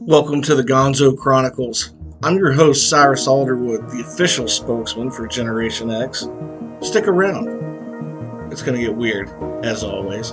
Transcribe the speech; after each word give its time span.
Welcome 0.00 0.42
to 0.42 0.54
the 0.54 0.62
Gonzo 0.62 1.18
Chronicles. 1.18 1.92
I'm 2.22 2.36
your 2.36 2.52
host, 2.52 2.88
Cyrus 2.88 3.26
Alderwood, 3.26 3.90
the 3.90 4.00
official 4.00 4.46
spokesman 4.46 5.10
for 5.10 5.26
Generation 5.26 5.90
X. 5.90 6.28
Stick 6.80 7.08
around. 7.08 7.48
It's 8.52 8.62
going 8.62 8.78
to 8.78 8.86
get 8.86 8.94
weird, 8.94 9.28
as 9.64 9.82
always. 9.82 10.32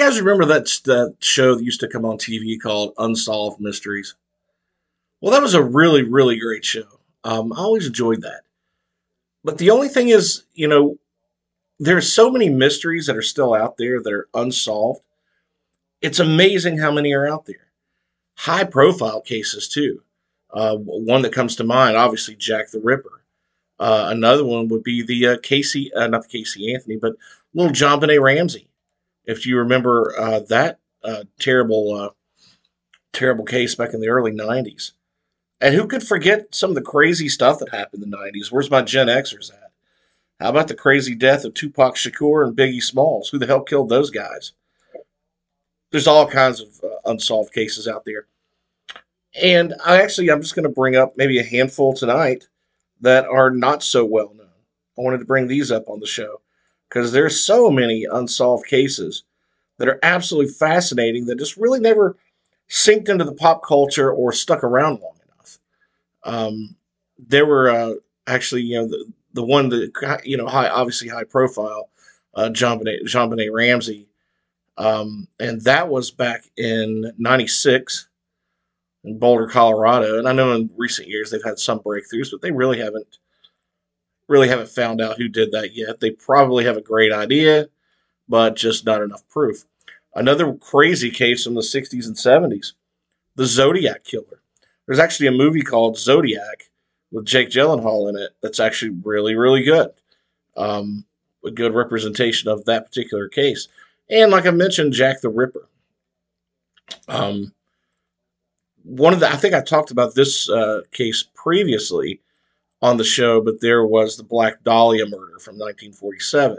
You 0.00 0.06
guys 0.06 0.20
remember 0.20 0.46
that, 0.46 0.64
that 0.86 1.16
show 1.20 1.54
that 1.54 1.64
used 1.64 1.80
to 1.80 1.88
come 1.88 2.06
on 2.06 2.16
TV 2.16 2.58
called 2.58 2.94
Unsolved 2.96 3.60
Mysteries? 3.60 4.14
Well, 5.20 5.32
that 5.32 5.42
was 5.42 5.52
a 5.52 5.62
really, 5.62 6.04
really 6.04 6.38
great 6.38 6.64
show. 6.64 6.86
Um, 7.22 7.52
I 7.52 7.58
always 7.58 7.86
enjoyed 7.86 8.22
that. 8.22 8.42
But 9.44 9.58
the 9.58 9.70
only 9.70 9.88
thing 9.88 10.08
is, 10.08 10.44
you 10.54 10.68
know, 10.68 10.96
there's 11.78 12.10
so 12.10 12.30
many 12.30 12.48
mysteries 12.48 13.06
that 13.06 13.16
are 13.16 13.22
still 13.22 13.52
out 13.52 13.76
there 13.76 14.02
that 14.02 14.12
are 14.12 14.28
unsolved. 14.32 15.02
It's 16.00 16.18
amazing 16.18 16.78
how 16.78 16.90
many 16.90 17.12
are 17.12 17.28
out 17.28 17.44
there. 17.44 17.68
High 18.36 18.64
profile 18.64 19.20
cases, 19.20 19.68
too. 19.68 20.02
Uh, 20.50 20.76
one 20.76 21.20
that 21.22 21.34
comes 21.34 21.56
to 21.56 21.64
mind, 21.64 21.98
obviously, 21.98 22.36
Jack 22.36 22.70
the 22.70 22.80
Ripper. 22.80 23.22
Uh, 23.78 24.08
another 24.10 24.46
one 24.46 24.68
would 24.68 24.82
be 24.82 25.02
the 25.02 25.26
uh, 25.26 25.36
Casey, 25.42 25.92
uh, 25.92 26.06
not 26.06 26.22
the 26.22 26.28
Casey 26.28 26.72
Anthony, 26.72 26.96
but 26.96 27.16
little 27.52 27.72
JonBenét 27.72 28.20
Ramsey 28.20 28.69
if 29.24 29.46
you 29.46 29.58
remember 29.58 30.14
uh, 30.18 30.40
that 30.48 30.78
uh, 31.02 31.24
terrible, 31.38 31.94
uh, 31.94 32.10
terrible 33.12 33.44
case 33.44 33.74
back 33.74 33.94
in 33.94 34.00
the 34.00 34.08
early 34.08 34.32
90s. 34.32 34.92
And 35.60 35.74
who 35.74 35.86
could 35.86 36.02
forget 36.02 36.54
some 36.54 36.70
of 36.70 36.74
the 36.74 36.82
crazy 36.82 37.28
stuff 37.28 37.58
that 37.58 37.70
happened 37.70 38.02
in 38.02 38.10
the 38.10 38.16
90s? 38.16 38.50
Where's 38.50 38.70
my 38.70 38.82
Gen 38.82 39.08
Xers 39.08 39.52
at? 39.52 39.70
How 40.40 40.48
about 40.48 40.68
the 40.68 40.74
crazy 40.74 41.14
death 41.14 41.44
of 41.44 41.52
Tupac 41.52 41.96
Shakur 41.96 42.46
and 42.46 42.56
Biggie 42.56 42.82
Smalls? 42.82 43.28
Who 43.28 43.38
the 43.38 43.46
hell 43.46 43.62
killed 43.62 43.90
those 43.90 44.10
guys? 44.10 44.52
There's 45.90 46.06
all 46.06 46.26
kinds 46.26 46.60
of 46.60 46.68
uh, 46.82 46.96
unsolved 47.04 47.52
cases 47.52 47.86
out 47.86 48.04
there. 48.06 48.26
And 49.40 49.74
I 49.84 50.00
actually, 50.00 50.30
I'm 50.30 50.40
just 50.40 50.54
going 50.54 50.64
to 50.64 50.70
bring 50.70 50.96
up 50.96 51.16
maybe 51.16 51.38
a 51.38 51.44
handful 51.44 51.94
tonight 51.94 52.48
that 53.02 53.26
are 53.26 53.50
not 53.50 53.82
so 53.82 54.04
well 54.04 54.32
known. 54.34 54.46
I 54.98 55.02
wanted 55.02 55.18
to 55.18 55.24
bring 55.26 55.46
these 55.46 55.70
up 55.70 55.88
on 55.88 56.00
the 56.00 56.06
show 56.06 56.40
because 56.90 57.12
there's 57.12 57.40
so 57.40 57.70
many 57.70 58.04
unsolved 58.10 58.66
cases 58.66 59.22
that 59.78 59.88
are 59.88 60.00
absolutely 60.02 60.52
fascinating 60.52 61.24
that 61.26 61.38
just 61.38 61.56
really 61.56 61.80
never 61.80 62.16
sinked 62.68 63.08
into 63.08 63.24
the 63.24 63.32
pop 63.32 63.64
culture 63.64 64.10
or 64.12 64.32
stuck 64.32 64.64
around 64.64 65.00
long 65.00 65.14
enough. 65.24 65.58
Um, 66.24 66.76
there 67.18 67.46
were 67.46 67.70
uh, 67.70 67.94
actually, 68.26 68.62
you 68.62 68.76
know, 68.76 68.88
the, 68.88 69.10
the 69.32 69.44
one 69.44 69.68
that, 69.70 70.22
you 70.24 70.36
know, 70.36 70.46
high, 70.46 70.68
obviously 70.68 71.08
high 71.08 71.24
profile, 71.24 71.88
uh, 72.34 72.50
JonBenét 72.50 73.52
Ramsey. 73.52 74.08
Um, 74.76 75.28
and 75.38 75.60
that 75.62 75.88
was 75.88 76.10
back 76.10 76.44
in 76.56 77.12
96 77.18 78.08
in 79.04 79.18
Boulder, 79.18 79.46
Colorado. 79.46 80.18
And 80.18 80.28
I 80.28 80.32
know 80.32 80.52
in 80.54 80.70
recent 80.76 81.08
years 81.08 81.30
they've 81.30 81.42
had 81.44 81.58
some 81.58 81.80
breakthroughs, 81.80 82.30
but 82.32 82.42
they 82.42 82.50
really 82.50 82.78
haven't 82.78 83.18
really 84.30 84.48
haven't 84.48 84.68
found 84.68 85.00
out 85.00 85.18
who 85.18 85.28
did 85.28 85.50
that 85.50 85.74
yet. 85.74 85.98
They 85.98 86.12
probably 86.12 86.64
have 86.64 86.76
a 86.76 86.80
great 86.82 87.12
idea, 87.12 87.68
but 88.28 88.54
just 88.54 88.86
not 88.86 89.02
enough 89.02 89.28
proof. 89.28 89.64
Another 90.14 90.54
crazy 90.54 91.10
case 91.10 91.44
from 91.44 91.54
the 91.54 91.60
60s 91.60 92.06
and 92.06 92.16
70s 92.16 92.72
the 93.36 93.46
Zodiac 93.46 94.04
Killer. 94.04 94.42
There's 94.86 94.98
actually 94.98 95.28
a 95.28 95.32
movie 95.32 95.62
called 95.62 95.98
Zodiac 95.98 96.70
with 97.10 97.24
Jake 97.24 97.48
Gyllenhaal 97.48 98.08
in 98.08 98.16
it 98.16 98.30
that's 98.42 98.60
actually 98.60 98.96
really, 99.02 99.34
really 99.34 99.62
good. 99.62 99.90
Um, 100.56 101.04
a 101.44 101.50
good 101.50 101.74
representation 101.74 102.50
of 102.50 102.64
that 102.66 102.86
particular 102.86 103.28
case. 103.28 103.68
And 104.10 104.30
like 104.30 104.46
I 104.46 104.50
mentioned, 104.50 104.92
Jack 104.92 105.20
the 105.20 105.28
Ripper. 105.28 105.68
Um, 107.08 107.52
one 108.82 109.12
of 109.12 109.20
the, 109.20 109.28
I 109.28 109.36
think 109.36 109.54
I 109.54 109.60
talked 109.60 109.90
about 109.90 110.14
this 110.14 110.50
uh, 110.50 110.82
case 110.92 111.24
previously 111.34 112.20
on 112.82 112.96
the 112.96 113.04
show, 113.04 113.40
but 113.40 113.60
there 113.60 113.84
was 113.84 114.16
the 114.16 114.22
Black 114.22 114.62
Dahlia 114.64 115.04
murder 115.04 115.38
from 115.38 115.58
1947. 115.58 116.58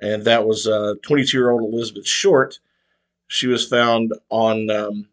And 0.00 0.24
that 0.24 0.46
was 0.46 0.64
22 0.64 1.16
uh, 1.16 1.40
year 1.40 1.50
old 1.50 1.72
Elizabeth 1.72 2.06
Short. 2.06 2.58
She 3.28 3.46
was 3.46 3.66
found 3.66 4.12
on 4.30 4.70
um, 4.70 5.08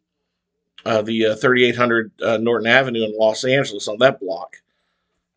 uh, 0.85 1.01
the 1.01 1.27
uh, 1.27 1.35
3800 1.35 2.11
uh, 2.21 2.37
Norton 2.37 2.67
Avenue 2.67 3.03
in 3.03 3.17
Los 3.17 3.43
Angeles 3.43 3.87
on 3.87 3.97
that 3.99 4.19
block 4.19 4.57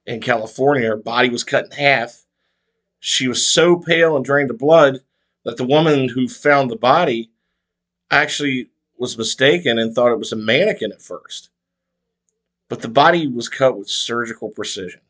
in 0.07 0.21
California. 0.21 0.89
Her 0.89 0.97
body 0.97 1.29
was 1.29 1.45
cut 1.45 1.67
in 1.67 1.71
half. 1.73 2.25
She 3.01 3.29
was 3.29 3.47
so 3.47 3.77
pale 3.77 4.17
and 4.17 4.25
drained 4.25 4.51
of 4.51 4.59
blood 4.59 5.01
that 5.45 5.57
the 5.57 5.67
woman 5.67 6.09
who 6.09 6.27
found 6.27 6.71
the 6.71 6.77
body 6.77 7.31
actually 8.11 8.71
was 8.99 9.19
mistaken 9.19 9.79
and 9.79 9.95
thought 9.95 10.13
it 10.13 10.19
was 10.19 10.33
a 10.33 10.37
mannequin 10.37 10.93
at 10.93 11.03
first 11.03 11.51
but 12.69 12.83
the 12.83 12.89
body 12.89 13.27
was 13.27 13.49
cut 13.49 13.79
with 13.79 13.89
surgical 13.89 14.51
precision. 14.51 15.01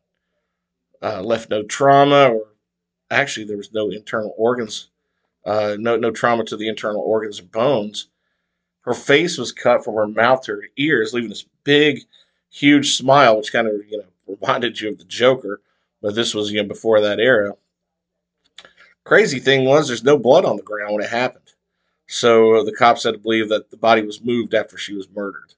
Uh, 1.02 1.22
left 1.22 1.50
no 1.50 1.62
trauma, 1.62 2.30
or 2.30 2.48
actually, 3.10 3.44
there 3.44 3.56
was 3.56 3.72
no 3.72 3.90
internal 3.90 4.34
organs, 4.38 4.90
uh, 5.44 5.76
no 5.78 5.96
no 5.96 6.10
trauma 6.10 6.44
to 6.44 6.56
the 6.56 6.68
internal 6.68 7.02
organs 7.02 7.40
or 7.40 7.44
bones. 7.44 8.08
Her 8.82 8.94
face 8.94 9.38
was 9.38 9.52
cut 9.52 9.84
from 9.84 9.94
her 9.96 10.08
mouth 10.08 10.42
to 10.42 10.52
her 10.52 10.64
ears, 10.76 11.12
leaving 11.12 11.30
this 11.30 11.46
big, 11.64 12.00
huge 12.50 12.96
smile, 12.96 13.36
which 13.36 13.52
kind 13.52 13.66
of 13.66 13.74
you 13.88 13.98
know 13.98 14.04
reminded 14.26 14.80
you 14.80 14.90
of 14.90 14.98
the 14.98 15.04
Joker. 15.04 15.60
But 16.00 16.14
this 16.14 16.34
was 16.34 16.50
you 16.50 16.62
know 16.62 16.68
before 16.68 17.00
that 17.02 17.20
era. 17.20 17.52
Crazy 19.04 19.38
thing 19.38 19.66
was, 19.66 19.86
there's 19.86 20.02
no 20.02 20.18
blood 20.18 20.46
on 20.46 20.56
the 20.56 20.62
ground 20.62 20.94
when 20.94 21.04
it 21.04 21.10
happened, 21.10 21.52
so 22.06 22.64
the 22.64 22.72
cops 22.72 23.04
had 23.04 23.12
to 23.12 23.18
believe 23.18 23.50
that 23.50 23.70
the 23.70 23.76
body 23.76 24.00
was 24.00 24.22
moved 24.24 24.54
after 24.54 24.78
she 24.78 24.94
was 24.94 25.10
murdered. 25.10 25.52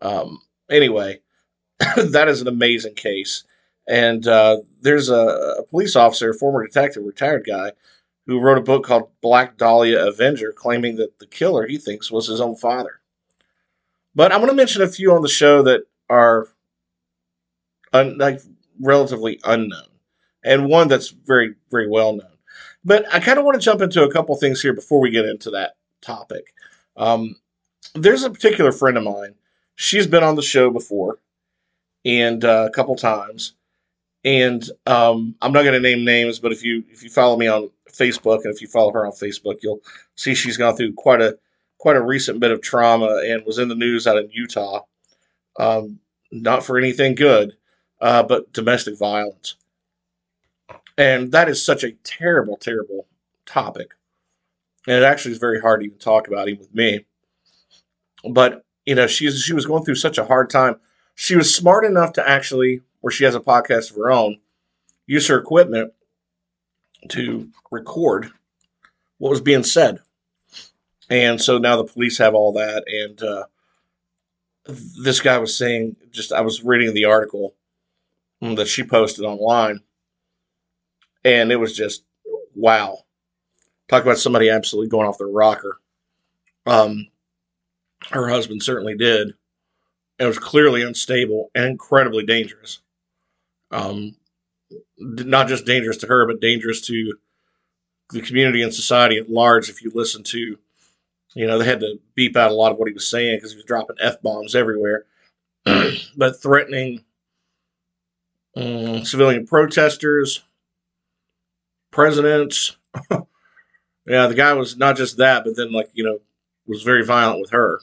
Um, 0.00 0.40
anyway, 0.70 1.20
that 1.96 2.28
is 2.28 2.40
an 2.40 2.48
amazing 2.48 2.94
case. 2.94 3.44
And 3.86 4.26
uh, 4.26 4.58
there's 4.80 5.10
a, 5.10 5.56
a, 5.58 5.62
police 5.64 5.94
officer, 5.94 6.32
former 6.32 6.66
detective, 6.66 7.04
retired 7.04 7.44
guy, 7.46 7.72
who 8.26 8.40
wrote 8.40 8.56
a 8.56 8.62
book 8.62 8.84
called 8.84 9.10
Black 9.20 9.58
Dahlia 9.58 10.06
Avenger, 10.06 10.52
claiming 10.52 10.96
that 10.96 11.18
the 11.18 11.26
killer 11.26 11.66
he 11.66 11.76
thinks 11.76 12.10
was 12.10 12.26
his 12.26 12.40
own 12.40 12.56
father. 12.56 13.00
But 14.14 14.32
I'm 14.32 14.38
going 14.38 14.50
to 14.50 14.56
mention 14.56 14.80
a 14.80 14.88
few 14.88 15.12
on 15.12 15.20
the 15.20 15.28
show 15.28 15.62
that 15.64 15.82
are 16.08 16.48
un, 17.92 18.16
like 18.16 18.40
relatively 18.80 19.40
unknown, 19.44 19.88
and 20.42 20.68
one 20.68 20.88
that's 20.88 21.10
very, 21.10 21.54
very 21.70 21.88
well 21.88 22.14
known. 22.14 22.28
But 22.84 23.12
I 23.12 23.20
kind 23.20 23.38
of 23.38 23.44
want 23.44 23.56
to 23.56 23.64
jump 23.64 23.82
into 23.82 24.04
a 24.04 24.12
couple 24.12 24.34
things 24.36 24.62
here 24.62 24.72
before 24.72 25.00
we 25.00 25.10
get 25.10 25.26
into 25.26 25.50
that 25.50 25.76
topic. 26.00 26.54
Um, 26.96 27.36
there's 27.94 28.22
a 28.22 28.30
particular 28.30 28.72
friend 28.72 28.96
of 28.96 29.04
mine 29.04 29.34
she's 29.74 30.06
been 30.06 30.22
on 30.22 30.36
the 30.36 30.42
show 30.42 30.70
before 30.70 31.18
and 32.04 32.44
uh, 32.44 32.66
a 32.68 32.70
couple 32.70 32.96
times. 32.96 33.54
And 34.24 34.64
um, 34.86 35.34
i'm 35.42 35.52
not 35.52 35.62
going 35.62 35.74
to 35.74 35.80
name 35.80 36.04
names 36.04 36.38
but 36.38 36.50
if 36.50 36.64
you 36.64 36.82
if 36.90 37.02
you 37.02 37.10
follow 37.10 37.36
me 37.36 37.46
on 37.46 37.70
facebook 37.90 38.44
and 38.44 38.54
if 38.54 38.62
you 38.62 38.66
follow 38.66 38.90
her 38.90 39.06
on 39.06 39.12
facebook 39.12 39.58
you'll 39.62 39.82
see 40.16 40.34
she's 40.34 40.56
gone 40.56 40.74
through 40.76 40.94
quite 40.94 41.20
a 41.20 41.38
quite 41.78 41.96
a 41.96 42.02
recent 42.02 42.40
bit 42.40 42.50
of 42.50 42.62
trauma 42.62 43.20
and 43.26 43.44
was 43.44 43.58
in 43.58 43.68
the 43.68 43.74
news 43.74 44.06
out 44.06 44.16
in 44.16 44.30
utah. 44.32 44.80
Um, 45.58 46.00
not 46.32 46.64
for 46.64 46.78
anything 46.78 47.14
good 47.14 47.56
uh, 48.00 48.22
but 48.22 48.52
domestic 48.52 48.98
violence. 48.98 49.56
And 50.96 51.32
that 51.32 51.48
is 51.48 51.64
such 51.64 51.84
a 51.84 51.92
terrible 52.04 52.56
terrible 52.56 53.06
topic. 53.46 53.94
And 54.86 54.96
it 54.96 55.02
actually 55.02 55.32
is 55.32 55.38
very 55.38 55.60
hard 55.60 55.80
to 55.80 55.86
even 55.86 55.98
talk 55.98 56.28
about 56.28 56.48
even 56.48 56.60
with 56.60 56.74
me. 56.74 57.04
But 58.28 58.64
you 58.86 58.94
know, 58.94 59.06
she 59.06 59.30
she 59.30 59.52
was 59.52 59.66
going 59.66 59.84
through 59.84 59.94
such 59.96 60.18
a 60.18 60.24
hard 60.24 60.50
time. 60.50 60.76
She 61.14 61.36
was 61.36 61.54
smart 61.54 61.84
enough 61.84 62.14
to 62.14 62.28
actually 62.28 62.80
where 63.00 63.10
she 63.10 63.24
has 63.24 63.34
a 63.34 63.40
podcast 63.40 63.90
of 63.90 63.96
her 63.96 64.10
own, 64.10 64.38
use 65.06 65.28
her 65.28 65.38
equipment 65.38 65.92
to 67.10 67.48
record 67.70 68.30
what 69.18 69.30
was 69.30 69.40
being 69.40 69.62
said. 69.62 69.98
And 71.10 71.40
so 71.40 71.58
now 71.58 71.76
the 71.76 71.84
police 71.84 72.18
have 72.18 72.34
all 72.34 72.54
that. 72.54 72.84
And 72.86 73.22
uh, 73.22 73.44
this 75.02 75.20
guy 75.20 75.38
was 75.38 75.56
saying, 75.56 75.96
just 76.10 76.32
I 76.32 76.40
was 76.40 76.64
reading 76.64 76.94
the 76.94 77.04
article 77.04 77.54
that 78.40 78.68
she 78.68 78.82
posted 78.82 79.24
online, 79.24 79.80
and 81.24 81.50
it 81.52 81.56
was 81.56 81.76
just 81.76 82.04
wow. 82.54 82.98
Talk 83.88 84.02
about 84.02 84.18
somebody 84.18 84.48
absolutely 84.48 84.88
going 84.88 85.06
off 85.06 85.18
their 85.18 85.26
rocker. 85.26 85.78
Um, 86.66 87.08
her 88.10 88.28
husband 88.28 88.62
certainly 88.62 88.96
did. 88.96 89.34
It 90.18 90.26
was 90.26 90.38
clearly 90.38 90.82
unstable 90.82 91.50
and 91.54 91.64
incredibly 91.64 92.24
dangerous. 92.24 92.80
Um, 93.70 94.16
not 94.98 95.48
just 95.48 95.66
dangerous 95.66 95.96
to 95.98 96.06
her, 96.06 96.26
but 96.26 96.40
dangerous 96.40 96.80
to 96.82 97.14
the 98.10 98.22
community 98.22 98.62
and 98.62 98.72
society 98.72 99.18
at 99.18 99.30
large. 99.30 99.68
If 99.68 99.82
you 99.82 99.90
listen 99.94 100.22
to, 100.24 100.58
you 101.34 101.46
know, 101.46 101.58
they 101.58 101.64
had 101.64 101.80
to 101.80 101.98
beep 102.14 102.36
out 102.36 102.50
a 102.50 102.54
lot 102.54 102.72
of 102.72 102.78
what 102.78 102.88
he 102.88 102.94
was 102.94 103.08
saying 103.08 103.36
because 103.36 103.52
he 103.52 103.56
was 103.56 103.64
dropping 103.64 103.96
f 104.00 104.22
bombs 104.22 104.54
everywhere, 104.54 105.04
but 106.16 106.40
threatening 106.40 107.04
um, 108.56 109.04
civilian 109.04 109.46
protesters, 109.46 110.44
presidents. 111.90 112.76
yeah, 113.10 114.26
the 114.26 114.34
guy 114.34 114.52
was 114.52 114.76
not 114.76 114.96
just 114.96 115.16
that, 115.16 115.44
but 115.44 115.56
then 115.56 115.72
like 115.72 115.90
you 115.92 116.04
know 116.04 116.20
was 116.66 116.82
very 116.82 117.04
violent 117.04 117.40
with 117.40 117.50
her. 117.50 117.80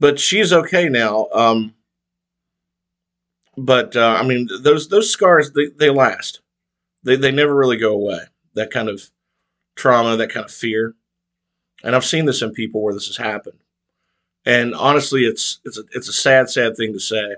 But 0.00 0.18
she's 0.18 0.52
okay 0.52 0.88
now. 0.88 1.28
Um, 1.32 1.74
but 3.56 3.94
uh, 3.94 4.16
I 4.18 4.26
mean, 4.26 4.48
those 4.62 4.88
those 4.88 5.10
scars 5.10 5.52
they, 5.52 5.66
they 5.78 5.90
last. 5.90 6.40
They 7.04 7.16
they 7.16 7.30
never 7.30 7.54
really 7.54 7.76
go 7.76 7.92
away. 7.92 8.20
That 8.54 8.70
kind 8.70 8.88
of 8.88 9.10
trauma, 9.76 10.16
that 10.16 10.30
kind 10.32 10.44
of 10.44 10.50
fear, 10.50 10.94
and 11.84 11.94
I've 11.94 12.04
seen 12.04 12.24
this 12.24 12.42
in 12.42 12.52
people 12.52 12.82
where 12.82 12.94
this 12.94 13.06
has 13.06 13.16
happened. 13.16 13.58
And 14.46 14.74
honestly, 14.74 15.24
it's 15.24 15.60
it's 15.64 15.78
a, 15.78 15.82
it's 15.92 16.08
a 16.08 16.12
sad, 16.12 16.48
sad 16.48 16.76
thing 16.76 16.92
to 16.94 17.00
say. 17.00 17.36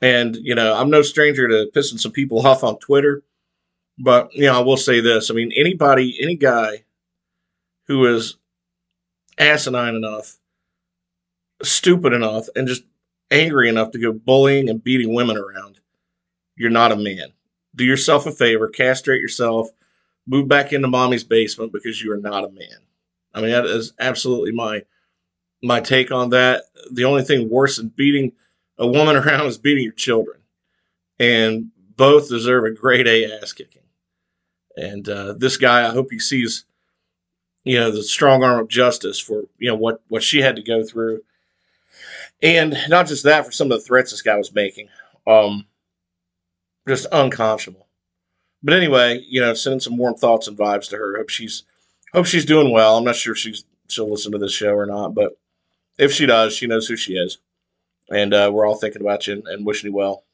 And 0.00 0.36
you 0.36 0.54
know, 0.54 0.74
I'm 0.74 0.90
no 0.90 1.02
stranger 1.02 1.46
to 1.48 1.70
pissing 1.74 2.00
some 2.00 2.12
people 2.12 2.44
off 2.46 2.64
on 2.64 2.78
Twitter, 2.78 3.22
but 3.98 4.34
you 4.34 4.46
know, 4.46 4.58
I 4.58 4.62
will 4.62 4.78
say 4.78 5.00
this: 5.00 5.30
I 5.30 5.34
mean, 5.34 5.52
anybody, 5.54 6.18
any 6.20 6.36
guy 6.36 6.84
who 7.86 8.06
is 8.06 8.36
asinine 9.38 9.94
enough, 9.94 10.38
stupid 11.62 12.12
enough, 12.12 12.46
and 12.56 12.68
just 12.68 12.84
angry 13.30 13.68
enough 13.68 13.92
to 13.92 13.98
go 13.98 14.12
bullying 14.12 14.68
and 14.68 14.82
beating 14.82 15.14
women 15.14 15.36
around, 15.36 15.80
you're 16.56 16.70
not 16.70 16.92
a 16.92 16.96
man. 16.96 17.32
Do 17.74 17.84
yourself 17.84 18.26
a 18.26 18.32
favor, 18.32 18.68
castrate 18.68 19.22
yourself, 19.22 19.68
move 20.26 20.48
back 20.48 20.72
into 20.72 20.88
mommy's 20.88 21.24
basement 21.24 21.72
because 21.72 22.02
you 22.02 22.12
are 22.12 22.18
not 22.18 22.44
a 22.44 22.50
man. 22.50 22.86
I 23.34 23.40
mean, 23.40 23.50
that 23.50 23.64
is 23.64 23.92
absolutely 23.98 24.52
my 24.52 24.84
my 25.62 25.80
take 25.80 26.10
on 26.10 26.30
that. 26.30 26.64
The 26.90 27.04
only 27.04 27.22
thing 27.22 27.48
worse 27.48 27.76
than 27.76 27.88
beating 27.88 28.32
a 28.78 28.86
woman 28.86 29.16
around 29.16 29.46
is 29.46 29.58
beating 29.58 29.84
your 29.84 29.92
children, 29.92 30.40
and 31.18 31.70
both 31.96 32.28
deserve 32.28 32.64
a 32.64 32.70
grade 32.72 33.06
A 33.08 33.40
ass 33.40 33.52
kicking. 33.52 33.82
And 34.76 35.08
uh, 35.08 35.34
this 35.34 35.56
guy, 35.56 35.86
I 35.86 35.90
hope 35.92 36.08
he 36.10 36.18
sees, 36.18 36.64
you 37.64 37.78
know, 37.78 37.90
the 37.90 38.02
strong 38.02 38.42
arm 38.42 38.60
of 38.60 38.68
justice 38.68 39.18
for 39.18 39.44
you 39.58 39.70
know 39.70 39.76
what 39.76 40.02
what 40.08 40.22
she 40.22 40.42
had 40.42 40.56
to 40.56 40.62
go 40.62 40.84
through 40.84 41.22
and 42.42 42.76
not 42.88 43.06
just 43.06 43.24
that, 43.24 43.46
for 43.46 43.52
some 43.52 43.70
of 43.70 43.78
the 43.78 43.84
threats 43.84 44.10
this 44.10 44.22
guy 44.22 44.36
was 44.36 44.54
making. 44.54 44.88
Um, 45.26 45.66
just 46.86 47.06
unconscionable. 47.12 47.86
But 48.62 48.74
anyway, 48.74 49.24
you 49.28 49.40
know, 49.40 49.54
sending 49.54 49.80
some 49.80 49.96
warm 49.96 50.14
thoughts 50.14 50.48
and 50.48 50.56
vibes 50.56 50.88
to 50.90 50.96
her. 50.96 51.16
Hope 51.16 51.28
she's 51.28 51.64
hope 52.12 52.26
she's 52.26 52.44
doing 52.44 52.72
well. 52.72 52.96
I'm 52.96 53.04
not 53.04 53.16
sure 53.16 53.32
if 53.32 53.38
she's 53.38 53.64
she'll 53.88 54.10
listen 54.10 54.32
to 54.32 54.38
this 54.38 54.52
show 54.52 54.72
or 54.72 54.86
not, 54.86 55.14
but 55.14 55.32
if 55.98 56.12
she 56.12 56.26
does, 56.26 56.54
she 56.54 56.66
knows 56.66 56.86
who 56.86 56.96
she 56.96 57.14
is. 57.14 57.38
And 58.10 58.34
uh, 58.34 58.50
we're 58.52 58.66
all 58.66 58.74
thinking 58.74 59.02
about 59.02 59.26
you 59.26 59.34
and, 59.34 59.46
and 59.46 59.66
wishing 59.66 59.90
you 59.90 59.96
well. 59.96 60.24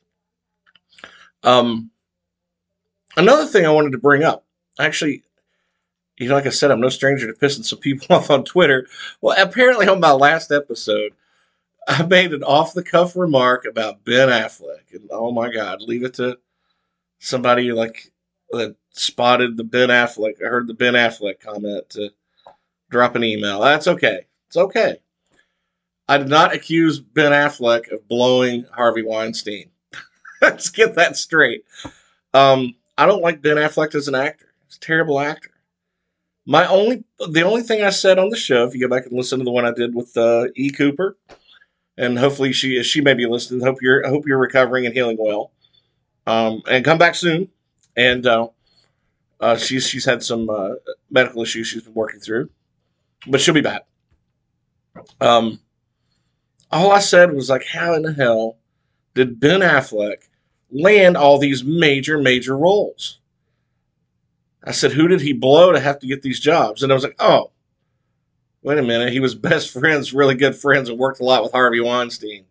Um, 1.43 1.91
another 3.17 3.47
thing 3.47 3.67
I 3.67 3.71
wanted 3.71 3.93
to 3.93 3.99
bring 3.99 4.25
up, 4.25 4.45
actually, 4.79 5.23
you 6.17 6.29
know, 6.29 6.35
like 6.35 6.47
I 6.47 6.51
said, 6.51 6.71
I'm 6.71 6.81
no 6.81 6.89
stranger 6.89 7.31
to 7.31 7.39
pissing 7.39 7.65
some 7.65 7.79
people 7.79 8.07
off 8.17 8.31
on 8.31 8.45
Twitter. 8.45 8.87
Well, 9.21 9.41
apparently 9.41 9.87
on 9.87 10.01
my 10.01 10.13
last 10.13 10.51
episode, 10.51 11.13
I 11.89 12.05
made 12.05 12.35
an 12.35 12.45
off 12.45 12.75
the 12.75 12.83
cuff 12.83 13.17
remark 13.17 13.65
about 13.65 14.05
Ben 14.05 14.29
Affleck, 14.29 14.93
and 14.93 15.09
oh 15.11 15.33
my 15.33 15.51
God, 15.51 15.81
leave 15.81 16.05
it 16.05 16.15
to 16.15 16.39
somebody 17.19 17.73
like 17.73 18.13
that 18.51 18.77
spotted 18.91 19.57
the 19.57 19.65
Ben 19.65 19.89
Affleck. 19.89 20.43
I 20.45 20.49
heard 20.49 20.67
the 20.67 20.75
Ben 20.75 20.93
Affleck 20.93 21.41
comment 21.41 21.89
to 21.91 22.11
drop 22.91 23.17
an 23.17 23.25
email. 23.25 23.61
That's 23.61 23.89
okay. 23.89 24.27
It's 24.49 24.57
okay. 24.57 24.99
I 26.09 26.19
did 26.19 26.29
not 26.29 26.55
accuse 26.55 27.01
Ben 27.01 27.33
Affleck 27.33 27.91
of 27.91 28.07
blowing 28.07 28.67
Harvey 28.73 29.03
Weinstein. 29.03 29.71
Let's 30.43 30.69
get 30.69 30.95
that 30.97 31.17
straight. 31.17 31.65
Um, 32.35 32.75
I 32.99 33.07
don't 33.07 33.23
like 33.23 33.43
Ben 33.43 33.57
Affleck 33.57 33.95
as 33.95 34.09
an 34.09 34.15
actor. 34.15 34.53
He's 34.67 34.77
a 34.77 34.81
terrible 34.81 35.21
actor. 35.21 35.51
My 36.47 36.67
only, 36.67 37.05
the 37.29 37.43
only 37.43 37.63
thing 37.63 37.83
I 37.83 37.91
said 37.91 38.19
on 38.19 38.31
the 38.31 38.37
show, 38.37 38.67
if 38.67 38.75
you 38.75 38.81
go 38.81 38.95
back 38.95 39.07
and 39.07 39.17
listen 39.17 39.39
to 39.39 39.45
the 39.45 39.51
one 39.51 39.67
I 39.67 39.73
did 39.73 39.95
with 39.95 40.17
uh, 40.17 40.47
E. 40.57 40.71
Cooper, 40.71 41.17
and 41.99 42.19
hopefully 42.19 42.53
she 42.53 42.83
she 42.83 43.01
may 43.01 43.13
be 43.15 43.27
listening. 43.27 43.61
Hope 43.61 43.83
you're 43.83 44.07
hope 44.09 44.27
you're 44.27 44.39
recovering 44.39 44.87
and 44.87 44.95
healing 44.95 45.17
well, 45.19 45.51
um, 46.27 46.63
and 46.71 46.85
come 46.85 46.97
back 46.97 47.15
soon. 47.15 47.49
And 47.97 48.25
uh, 48.27 48.49
uh, 49.41 49.57
she's 49.57 49.87
she's 49.87 50.05
had 50.05 50.23
some 50.23 50.49
uh, 50.49 50.75
medical 51.11 51.43
issues 51.43 51.67
she's 51.67 51.83
been 51.83 51.95
working 51.95 52.21
through, 52.21 52.49
but 53.27 53.41
she'll 53.41 53.55
be 53.55 53.61
back. 53.61 53.87
Um, 55.21 55.61
all 56.71 56.93
I 56.93 57.01
said 57.01 57.33
was 57.33 57.51
like, 57.51 57.67
how 57.67 57.95
in 57.95 58.03
the 58.03 58.13
hell 58.13 58.59
did 59.15 59.41
Ben 59.41 59.61
Affleck 59.61 60.29
land 60.71 61.17
all 61.17 61.39
these 61.39 61.65
major 61.65 62.19
major 62.19 62.57
roles? 62.57 63.19
I 64.65 64.73
said, 64.73 64.93
who 64.93 65.09
did 65.09 65.21
he 65.21 65.33
blow 65.33 65.73
to 65.73 65.81
have 65.81 65.99
to 66.01 66.07
get 66.07 66.23
these 66.23 66.41
jobs? 66.41 66.83
And 66.83 66.93
I 66.93 66.95
was 66.95 67.05
like, 67.05 67.17
oh, 67.19 67.51
wait 68.63 68.79
a 68.79 68.83
minute, 68.83 69.13
he 69.13 69.21
was 69.21 69.35
best 69.35 69.71
friends, 69.73 70.13
really 70.13 70.35
good 70.35 70.57
friends, 70.57 70.89
and 70.89 70.99
worked 70.99 71.21
a 71.21 71.25
lot 71.25 71.43
with 71.43 71.53
Harvey 71.53 71.81
Weinstein. 71.81 72.45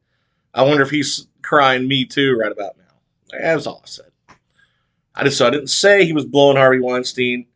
I 0.53 0.63
wonder 0.63 0.83
if 0.83 0.89
he's 0.89 1.27
crying 1.41 1.87
me 1.87 2.05
too 2.05 2.35
right 2.35 2.51
about 2.51 2.77
now. 2.77 3.37
That 3.39 3.55
was 3.55 3.67
all 3.67 3.81
I 3.83 3.87
said. 3.87 4.11
I 5.15 5.23
just 5.23 5.37
so 5.37 5.47
I 5.47 5.49
didn't 5.49 5.67
say 5.67 6.05
he 6.05 6.13
was 6.13 6.25
blowing 6.25 6.57
Harvey 6.57 6.79
Weinstein. 6.79 7.47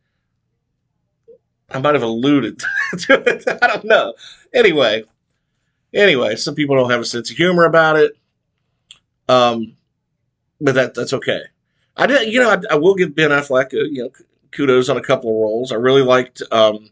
I 1.70 1.78
might 1.78 1.94
have 1.94 2.02
alluded 2.02 2.58
to 2.98 3.22
it. 3.26 3.44
I 3.62 3.66
don't 3.66 3.84
know. 3.84 4.14
Anyway, 4.52 5.04
anyway, 5.94 6.36
some 6.36 6.54
people 6.54 6.76
don't 6.76 6.90
have 6.90 7.00
a 7.00 7.04
sense 7.04 7.30
of 7.30 7.36
humor 7.36 7.64
about 7.64 7.96
it. 7.96 8.12
Um, 9.28 9.76
but 10.60 10.74
that 10.74 10.94
that's 10.94 11.12
okay. 11.12 11.40
I 11.96 12.06
did, 12.06 12.32
you 12.32 12.40
know, 12.40 12.50
I, 12.50 12.58
I 12.72 12.74
will 12.76 12.94
give 12.94 13.14
Ben 13.14 13.30
Affleck, 13.30 13.74
uh, 13.74 13.84
you 13.84 14.04
know, 14.04 14.10
kudos 14.50 14.88
on 14.88 14.96
a 14.96 15.02
couple 15.02 15.30
of 15.30 15.36
roles. 15.36 15.72
I 15.72 15.76
really 15.76 16.02
liked 16.02 16.42
um, 16.50 16.90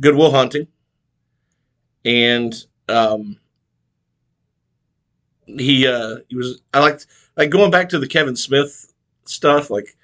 Good 0.00 0.16
Will 0.16 0.30
Hunting 0.30 0.66
and 2.04 2.54
um, 2.88 3.38
he 5.46 5.86
uh, 5.86 6.16
he 6.28 6.36
was 6.36 6.60
I 6.72 6.80
liked 6.80 7.06
like 7.36 7.50
going 7.50 7.70
back 7.70 7.88
to 7.90 7.98
the 7.98 8.06
Kevin 8.08 8.36
Smith 8.36 8.92
stuff 9.24 9.70
like 9.70 9.96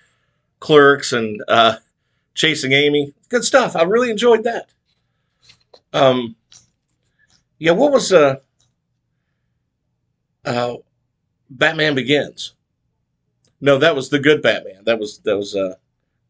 Clerks 0.61 1.13
and 1.13 1.43
uh, 1.49 1.77
Chasing 2.35 2.73
Amy. 2.73 3.15
Good 3.29 3.45
stuff. 3.45 3.77
I 3.77 3.83
really 3.83 4.11
enjoyed 4.11 4.45
that. 4.45 4.71
Um, 5.93 6.37
yeah, 7.59 7.73
what 7.73 7.93
was 7.93 8.13
uh, 8.13 8.37
uh, 10.45 10.75
Batman 11.51 11.95
Begins? 11.95 12.55
No, 13.61 13.79
that 13.79 13.95
was 13.95 14.09
the 14.09 14.19
good 14.19 14.43
Batman. 14.43 14.85
That 14.85 14.99
was 14.99 15.19
that 15.21 15.37
was 15.37 15.55
uh, 15.55 15.75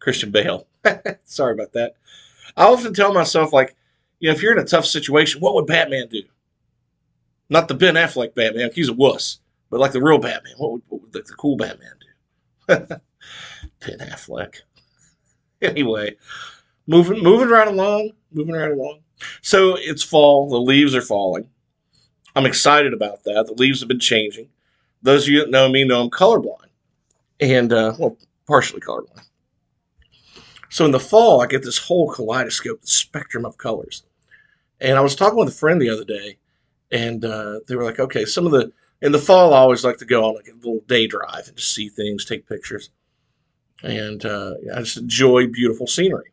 Christian 0.00 0.31
Bale. 0.31 0.67
Sorry 1.25 1.55
about 1.55 1.73
that. 1.73 1.95
I 2.57 2.65
often 2.65 2.93
tell 2.93 3.12
myself 3.12 3.53
like 3.53 3.77
you 4.21 4.29
know, 4.29 4.35
if 4.35 4.43
you're 4.43 4.53
in 4.53 4.59
a 4.59 4.65
tough 4.65 4.87
situation, 4.87 5.41
what 5.41 5.55
would 5.55 5.67
Batman 5.67 6.09
do? 6.09 6.23
Not 7.49 7.67
the 7.67 7.75
Ben 7.75 7.95
Affleck 7.95 8.35
Batman, 8.35 8.71
he's 8.75 8.89
a 8.89 8.95
wuss, 8.95 9.41
but 9.71 9.81
like 9.81 9.93
the 9.93 10.03
real 10.03 10.19
Batman. 10.19 10.55
What 10.59 10.73
would, 10.73 10.83
what 10.89 11.00
would 11.03 11.12
the, 11.12 11.23
the 11.23 11.35
cool 11.35 11.57
Batman 11.57 11.95
do? 11.99 12.77
ben 13.81 13.99
Affleck. 14.09 14.57
Anyway, 15.62 16.17
moving 16.87 17.23
moving 17.23 17.50
right 17.50 17.69
along, 17.69 18.12
moving 18.33 18.55
right 18.55 18.71
along. 18.71 19.00
So 19.43 19.77
it's 19.79 20.03
fall. 20.03 20.49
The 20.49 20.57
leaves 20.59 20.95
are 20.95 21.03
falling. 21.03 21.50
I'm 22.35 22.47
excited 22.47 22.95
about 22.95 23.25
that. 23.25 23.45
The 23.47 23.53
leaves 23.53 23.81
have 23.81 23.89
been 23.89 24.00
changing. 24.00 24.49
Those 25.03 25.25
of 25.25 25.29
you 25.29 25.41
that 25.41 25.50
know 25.50 25.69
me 25.69 25.85
know 25.85 26.00
I'm 26.00 26.09
colorblind, 26.09 26.71
and 27.41 27.71
uh, 27.75 27.93
well, 27.99 28.17
partially 28.47 28.81
colorblind. 28.81 29.27
So 30.71 30.87
in 30.87 30.93
the 30.93 30.99
fall, 30.99 31.43
I 31.43 31.47
get 31.47 31.62
this 31.62 31.77
whole 31.77 32.11
kaleidoscope, 32.11 32.81
the 32.81 32.87
spectrum 32.87 33.45
of 33.45 33.59
colors. 33.59 34.05
And 34.81 34.97
I 34.97 35.01
was 35.01 35.15
talking 35.15 35.39
with 35.39 35.49
a 35.49 35.53
friend 35.53 35.81
the 35.81 35.91
other 35.91 36.05
day, 36.05 36.39
and 36.91 37.25
uh, 37.25 37.61
they 37.67 37.77
were 37.77 37.85
like, 37.85 38.01
okay, 38.01 38.25
some 38.25 38.47
of 38.47 38.53
the 38.53 38.73
in 39.03 39.13
the 39.13 39.19
fall, 39.19 39.55
I 39.55 39.59
always 39.59 39.85
like 39.85 39.99
to 39.99 40.05
go 40.05 40.25
on 40.25 40.35
like 40.35 40.49
a 40.49 40.57
little 40.57 40.81
day 40.87 41.07
drive 41.07 41.49
and 41.49 41.57
just 41.57 41.75
see 41.75 41.89
things, 41.89 42.25
take 42.25 42.49
pictures, 42.49 42.91
and 43.83 44.25
uh, 44.25 44.55
I 44.75 44.81
just 44.81 44.99
enjoy 44.99 45.47
beautiful 45.47 45.87
scenery. 45.87 46.33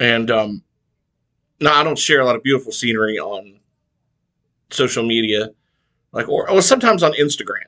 And 0.00 0.30
um, 0.30 0.62
now 1.60 1.80
I 1.80 1.84
don't 1.84 1.98
share 1.98 2.20
a 2.20 2.24
lot 2.24 2.36
of 2.36 2.42
beautiful 2.42 2.72
scenery 2.72 3.18
on 3.18 3.60
social 4.70 5.04
media, 5.04 5.50
like 6.12 6.28
or, 6.28 6.50
or 6.50 6.62
sometimes 6.62 7.02
on 7.02 7.12
Instagram. 7.12 7.66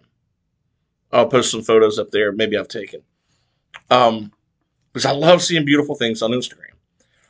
I'll 1.13 1.27
post 1.27 1.51
some 1.51 1.63
photos 1.63 1.99
up 1.99 2.11
there. 2.13 2.31
Maybe 2.31 2.57
I've 2.57 2.69
taken, 2.69 3.03
um, 3.91 4.33
because 4.93 5.07
I 5.07 5.13
love 5.13 5.43
seeing 5.43 5.65
beautiful 5.65 5.97
things 5.97 6.23
on 6.23 6.31
Instagram. 6.31 6.75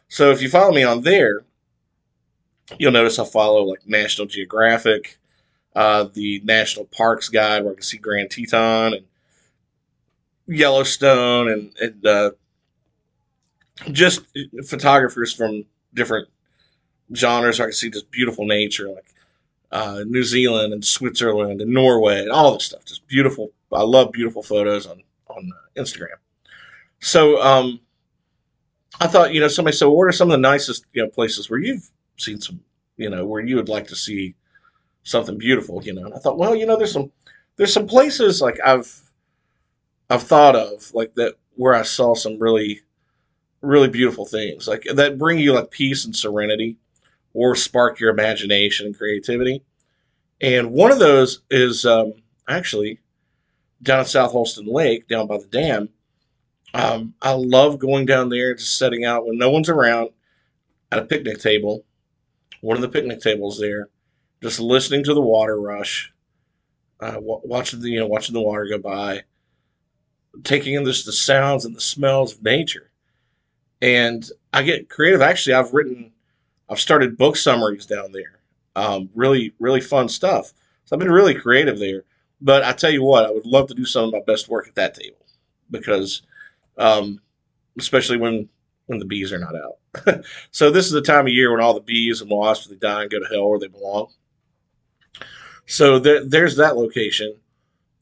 So 0.09 0.31
if 0.31 0.43
you 0.43 0.51
follow 0.51 0.73
me 0.73 0.83
on 0.83 1.03
there, 1.03 1.45
you'll 2.79 2.93
notice 2.93 3.19
I 3.19 3.25
follow 3.25 3.65
like 3.65 3.87
National 3.87 4.27
Geographic, 4.27 5.19
uh, 5.75 6.05
the 6.13 6.41
National 6.45 6.85
Parks 6.87 7.29
Guide, 7.29 7.65
where 7.65 7.73
I 7.73 7.77
can 7.77 7.83
see 7.83 7.99
Grand 7.99 8.31
Teton 8.31 8.95
and 8.95 9.05
Yellowstone, 10.47 11.49
and, 11.49 11.73
and 11.81 12.07
uh, 12.07 12.31
just 13.93 14.23
photographers 14.67 15.33
from 15.33 15.65
different 15.95 16.29
genres. 17.15 17.61
I 17.61 17.65
can 17.65 17.73
see 17.73 17.91
just 17.91 18.11
beautiful 18.11 18.47
nature, 18.47 18.89
like 18.89 19.15
uh, 19.71 20.05
New 20.07 20.25
Zealand 20.25 20.73
and 20.73 20.85
Switzerland 20.85 21.61
and 21.61 21.73
Norway 21.73 22.21
and 22.21 22.31
all 22.31 22.55
this 22.55 22.65
stuff. 22.65 22.85
Just 22.85 23.07
beautiful. 23.07 23.53
I 23.73 23.83
love 23.83 24.13
beautiful 24.13 24.43
photos 24.43 24.87
on 24.87 25.03
on 25.29 25.51
uh, 25.53 25.81
Instagram. 25.81 26.19
So 26.99 27.41
um, 27.41 27.81
I 29.01 29.07
thought, 29.07 29.33
you 29.33 29.41
know, 29.41 29.49
somebody 29.49 29.77
said, 29.77 29.87
well, 29.87 29.97
"What 29.97 30.09
are 30.09 30.13
some 30.13 30.29
of 30.29 30.33
the 30.33 30.39
nicest 30.39 30.85
you 30.93 31.03
know 31.03 31.09
places 31.09 31.49
where 31.49 31.61
you've 31.61 31.91
seen 32.21 32.41
some, 32.41 32.61
you 32.97 33.11
know, 33.11 33.25
where 33.27 33.45
you 33.45 33.57
would 33.57 33.69
like 33.69 33.87
to 33.89 33.97
see 33.97 34.35
something 35.03 35.39
beautiful?" 35.39 35.83
You 35.83 35.95
know, 35.95 36.07
and 36.07 36.15
I 36.15 36.19
thought, 36.19 36.39
well, 36.39 36.55
you 36.55 36.67
know, 36.67 36.77
there's 36.77 36.93
some 36.93 37.13
there's 37.57 37.73
some 37.73 37.87
places 37.87 38.41
like 38.41 38.59
I've 38.65 39.13
I've 40.09 40.23
thought 40.23 40.57
of 40.57 40.93
like 40.95 41.15
that 41.15 41.35
where 41.57 41.75
I 41.75 41.83
saw 41.83 42.15
some 42.15 42.39
really 42.39 42.81
really 43.63 43.89
beautiful 43.89 44.25
things 44.25 44.67
like 44.67 44.85
that 44.95 45.19
bring 45.19 45.39
you 45.39 45.53
like 45.53 45.71
peace 45.71 46.05
and 46.05 46.17
serenity 46.17 46.79
or 47.35 47.55
spark 47.55 48.01
your 48.01 48.11
imagination 48.11 48.87
and 48.87 48.97
creativity. 48.97 49.63
And 50.41 50.73
one 50.73 50.91
of 50.91 50.99
those 50.99 51.43
is 51.51 51.85
um, 51.85 52.15
actually 52.49 53.01
down 53.83 54.01
at 54.01 54.09
South 54.09 54.33
Holston 54.33 54.67
Lake, 54.67 55.09
down 55.09 55.27
by 55.27 55.39
the 55.39 55.47
dam. 55.47 55.91
Um, 56.73 57.15
I 57.21 57.33
love 57.33 57.79
going 57.79 58.07
down 58.07 58.29
there, 58.29 58.55
just 58.55 58.79
setting 58.79 59.05
out 59.05 59.27
when 59.27 59.39
no 59.39 59.51
one's 59.51 59.69
around 59.69 60.11
at 60.93 60.99
a 60.99 61.05
picnic 61.05 61.39
table, 61.39 61.85
one 62.61 62.77
of 62.77 62.83
the 62.83 62.89
picnic 62.89 63.21
tables 63.21 63.59
there, 63.59 63.89
just 64.43 64.61
listening 64.61 65.05
to 65.05 65.15
the 65.15 65.21
water 65.21 65.61
rush, 65.61 66.13
uh, 67.01 67.17
watching 67.19 67.81
the 67.81 67.91
you 67.91 68.01
know 68.01 68.07
watching 68.07 68.35
the 68.35 68.41
water 68.41 68.67
go 68.67 68.79
by, 68.79 69.23
taking 70.45 70.75
in 70.75 70.85
just 70.85 71.07
the 71.07 71.13
sounds 71.13 71.65
and 71.65 71.75
the 71.75 71.81
smells 71.81 72.35
of 72.35 72.43
nature, 72.43 72.91
and 73.81 74.29
I 74.53 74.63
get 74.63 74.89
creative. 74.89 75.23
Actually, 75.23 75.55
I've 75.55 75.73
written 75.73 76.13
I've 76.71 76.81
started 76.81 77.19
book 77.19 77.37
summaries 77.37 77.85
down 77.85 78.13
there. 78.13 78.39
Um, 78.77 79.11
really, 79.15 79.53
really 79.59 79.81
fun 79.81 80.09
stuff. 80.09 80.53
So 80.85 80.95
I've 80.95 81.01
been 81.01 81.11
really 81.11 81.35
creative 81.35 81.79
there. 81.81 82.05
But 82.41 82.63
I 82.63 82.73
tell 82.73 82.91
you 82.91 83.03
what, 83.03 83.27
I 83.27 83.31
would 83.31 83.45
love 83.45 83.67
to 83.69 83.75
do 83.75 83.85
some 83.85 84.05
of 84.05 84.13
my 84.13 84.21
best 84.27 84.49
work 84.49 84.69
at 84.69 84.77
that 84.77 84.95
table 84.95 85.27
because, 85.71 86.23
um, 86.79 87.21
especially 87.79 88.17
when 88.17 88.49
when 88.87 88.99
the 88.99 89.05
bees 89.05 89.33
are 89.33 89.39
not 89.39 89.55
out. 89.55 89.80
so 90.51 90.71
this 90.71 90.87
is 90.87 90.93
the 90.93 91.03
time 91.03 91.27
of 91.27 91.33
year 91.33 91.51
when 91.53 91.61
all 91.61 91.75
the 91.75 91.81
bees 91.81 92.21
and 92.21 92.31
wasps 92.31 92.67
they 92.67 92.77
die 92.77 93.03
and 93.03 93.11
go 93.11 93.19
to 93.19 93.27
hell 93.27 93.49
where 93.49 93.59
they 93.59 93.69
belong. 93.69 94.09
So 95.67 95.99
there, 95.99 96.25
there's 96.25 96.57
that 96.57 96.77
location. 96.77 97.37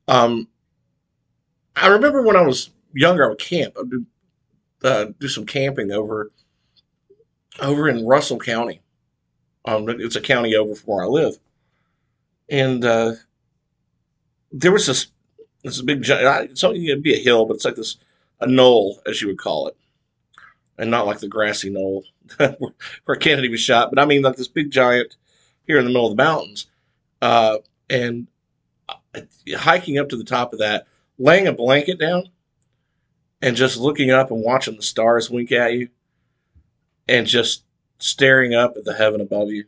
Um, 0.07 0.49
I 1.77 1.89
remember 1.89 2.23
when 2.23 2.37
I 2.37 2.43
was 2.43 2.71
younger, 2.95 3.25
I 3.25 3.29
would 3.29 3.39
camp. 3.39 3.75
I 3.77 3.81
would 3.81 3.91
do, 3.91 4.07
uh, 4.85 5.07
do 5.19 5.29
some 5.29 5.47
camping 5.47 5.93
over 5.93 6.31
over 7.61 7.89
in 7.89 8.07
Russell 8.07 8.39
County. 8.39 8.81
Um, 9.65 9.89
it's 9.89 10.17
a 10.17 10.21
county 10.21 10.55
over 10.55 10.75
from 10.75 10.95
where 10.95 11.05
I 11.05 11.09
live, 11.09 11.39
and 12.49 12.85
uh, 12.85 13.13
there 14.51 14.73
was 14.73 14.87
this 14.87 15.09
this 15.63 15.83
big. 15.83 16.05
It's 16.09 16.65
only 16.65 16.87
it'd 16.87 17.03
be 17.03 17.15
a 17.15 17.23
hill, 17.23 17.45
but 17.45 17.55
it's 17.55 17.65
like 17.65 17.77
this 17.77 17.97
a 18.41 18.47
knoll, 18.47 19.01
as 19.07 19.21
you 19.21 19.29
would 19.29 19.39
call 19.39 19.69
it, 19.69 19.77
and 20.79 20.91
not 20.91 21.07
like 21.07 21.19
the 21.19 21.29
grassy 21.29 21.71
knoll 21.71 22.05
where 23.05 23.17
Kennedy 23.17 23.49
was 23.49 23.61
shot. 23.61 23.91
But 23.91 23.99
I 24.01 24.07
mean 24.07 24.23
like 24.23 24.37
this 24.37 24.49
big 24.49 24.71
giant 24.71 25.17
here 25.67 25.79
in 25.79 25.85
the 25.85 25.91
middle 25.91 26.11
of 26.11 26.17
the 26.17 26.23
mountains, 26.23 26.67
uh, 27.21 27.59
and 27.91 28.27
hiking 29.57 29.99
up 29.99 30.09
to 30.11 30.17
the 30.17 30.25
top 30.25 30.53
of 30.53 30.61
that, 30.61 30.87
laying 31.19 31.47
a 31.47 31.53
blanket 31.53 31.99
down, 31.99 32.29
and 33.43 33.57
just 33.57 33.77
looking 33.77 34.11
up 34.11 34.31
and 34.31 34.43
watching 34.43 34.77
the 34.77 34.83
stars 34.83 35.31
wink 35.31 35.53
at 35.53 35.75
you 35.75 35.89
and 37.09 37.27
just 37.27 37.65
staring 37.99 38.55
up 38.55 38.77
at 38.77 38.85
the 38.85 38.95
heaven 38.95 39.21
above 39.21 39.51
you. 39.51 39.65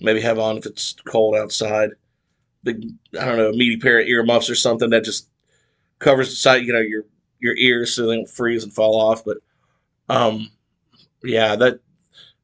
Maybe 0.00 0.20
have 0.20 0.38
on 0.38 0.58
if 0.58 0.66
it's 0.66 0.94
cold 1.04 1.36
outside. 1.36 1.90
Big, 2.64 2.90
I 3.18 3.24
don't 3.24 3.38
know, 3.38 3.52
meaty 3.52 3.76
pair 3.76 4.00
of 4.00 4.06
earmuffs 4.06 4.50
or 4.50 4.54
something 4.54 4.90
that 4.90 5.04
just 5.04 5.28
covers 5.98 6.30
the 6.30 6.36
side, 6.36 6.64
you 6.64 6.72
know, 6.72 6.80
your 6.80 7.04
your 7.42 7.56
ears 7.56 7.94
so 7.94 8.06
they 8.06 8.16
don't 8.16 8.30
freeze 8.30 8.64
and 8.64 8.72
fall 8.72 9.00
off. 9.00 9.24
But 9.24 9.38
um, 10.08 10.50
yeah, 11.24 11.56
that 11.56 11.80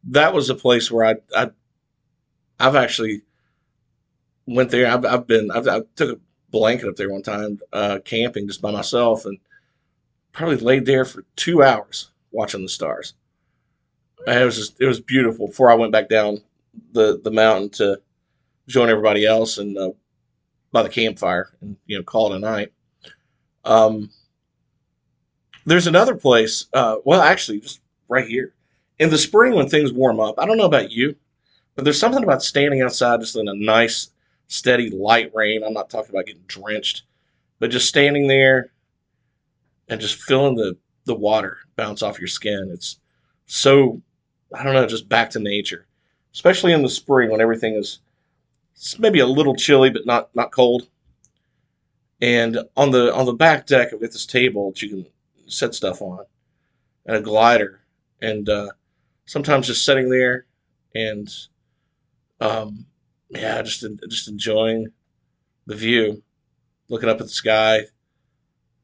that 0.04 0.34
was 0.34 0.50
a 0.50 0.54
place 0.54 0.90
where 0.90 1.06
I 1.06 1.16
I 1.36 1.50
I've 2.60 2.76
actually 2.76 3.22
went 4.46 4.70
there. 4.70 4.86
I've, 4.90 5.04
I've 5.04 5.26
been 5.26 5.50
I've, 5.50 5.68
I 5.68 5.80
took 5.96 6.16
a 6.16 6.20
blanket 6.50 6.88
up 6.88 6.96
there 6.96 7.10
one 7.10 7.22
time 7.22 7.60
uh, 7.72 7.98
camping 8.04 8.46
just 8.48 8.62
by 8.62 8.70
myself 8.70 9.24
and 9.24 9.38
probably 10.32 10.56
laid 10.56 10.86
there 10.86 11.04
for 11.04 11.24
two 11.36 11.62
hours 11.62 12.10
watching 12.32 12.62
the 12.62 12.68
stars. 12.68 13.14
And 14.26 14.40
it 14.40 14.44
was 14.44 14.56
just 14.56 14.80
it 14.80 14.86
was 14.86 15.00
beautiful. 15.00 15.46
Before 15.48 15.70
I 15.70 15.74
went 15.74 15.92
back 15.92 16.08
down 16.08 16.40
the 16.92 17.20
the 17.22 17.30
mountain 17.30 17.70
to 17.70 18.00
join 18.68 18.90
everybody 18.90 19.26
else 19.26 19.58
and 19.58 19.76
uh, 19.78 19.92
by 20.72 20.82
the 20.82 20.88
campfire 20.88 21.50
and 21.60 21.76
you 21.86 21.96
know 21.96 22.04
call 22.04 22.32
it 22.32 22.36
a 22.36 22.40
night. 22.40 22.72
Um, 23.64 24.10
there's 25.68 25.86
another 25.86 26.14
place. 26.14 26.66
Uh, 26.72 26.96
well, 27.04 27.20
actually, 27.20 27.60
just 27.60 27.80
right 28.08 28.26
here 28.26 28.54
in 28.98 29.10
the 29.10 29.18
spring 29.18 29.54
when 29.54 29.68
things 29.68 29.92
warm 29.92 30.20
up. 30.20 30.36
I 30.38 30.46
don't 30.46 30.56
know 30.56 30.64
about 30.64 30.90
you, 30.90 31.16
but 31.74 31.84
there's 31.84 32.00
something 32.00 32.22
about 32.22 32.42
standing 32.42 32.82
outside 32.82 33.20
just 33.20 33.36
in 33.36 33.48
a 33.48 33.54
nice, 33.54 34.10
steady, 34.48 34.90
light 34.90 35.30
rain. 35.34 35.62
I'm 35.62 35.74
not 35.74 35.90
talking 35.90 36.10
about 36.10 36.26
getting 36.26 36.42
drenched, 36.46 37.02
but 37.58 37.70
just 37.70 37.88
standing 37.88 38.28
there 38.28 38.70
and 39.88 40.00
just 40.00 40.22
feeling 40.22 40.56
the 40.56 40.76
the 41.04 41.14
water 41.14 41.58
bounce 41.76 42.02
off 42.02 42.18
your 42.18 42.28
skin. 42.28 42.70
It's 42.72 42.98
so 43.46 44.00
I 44.54 44.62
don't 44.62 44.74
know, 44.74 44.86
just 44.86 45.08
back 45.08 45.30
to 45.30 45.38
nature, 45.38 45.86
especially 46.32 46.72
in 46.72 46.82
the 46.82 46.88
spring 46.88 47.30
when 47.30 47.40
everything 47.40 47.74
is 47.74 48.00
maybe 48.98 49.18
a 49.18 49.26
little 49.26 49.54
chilly 49.54 49.90
but 49.90 50.06
not 50.06 50.34
not 50.34 50.52
cold. 50.52 50.88
And 52.20 52.58
on 52.76 52.90
the 52.90 53.14
on 53.14 53.26
the 53.26 53.32
back 53.32 53.66
deck 53.66 53.92
I've 53.92 54.00
got 54.00 54.12
this 54.12 54.26
table 54.26 54.70
that 54.70 54.82
you 54.82 54.88
can 54.88 55.06
set 55.48 55.74
stuff 55.74 56.02
on, 56.02 56.24
and 57.06 57.16
a 57.16 57.20
glider, 57.20 57.80
and 58.20 58.48
uh, 58.48 58.68
sometimes 59.26 59.66
just 59.66 59.84
sitting 59.84 60.08
there 60.08 60.46
and 60.94 61.28
um, 62.40 62.86
yeah, 63.30 63.62
just 63.62 63.84
just 64.08 64.28
enjoying 64.28 64.88
the 65.66 65.74
view, 65.74 66.22
looking 66.88 67.08
up 67.08 67.20
at 67.20 67.26
the 67.26 67.32
sky, 67.32 67.82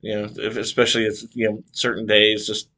you 0.00 0.14
know, 0.14 0.28
if, 0.36 0.56
especially 0.56 1.06
if 1.06 1.24
you 1.34 1.48
know 1.48 1.64
certain 1.72 2.06
days, 2.06 2.46
just 2.46 2.68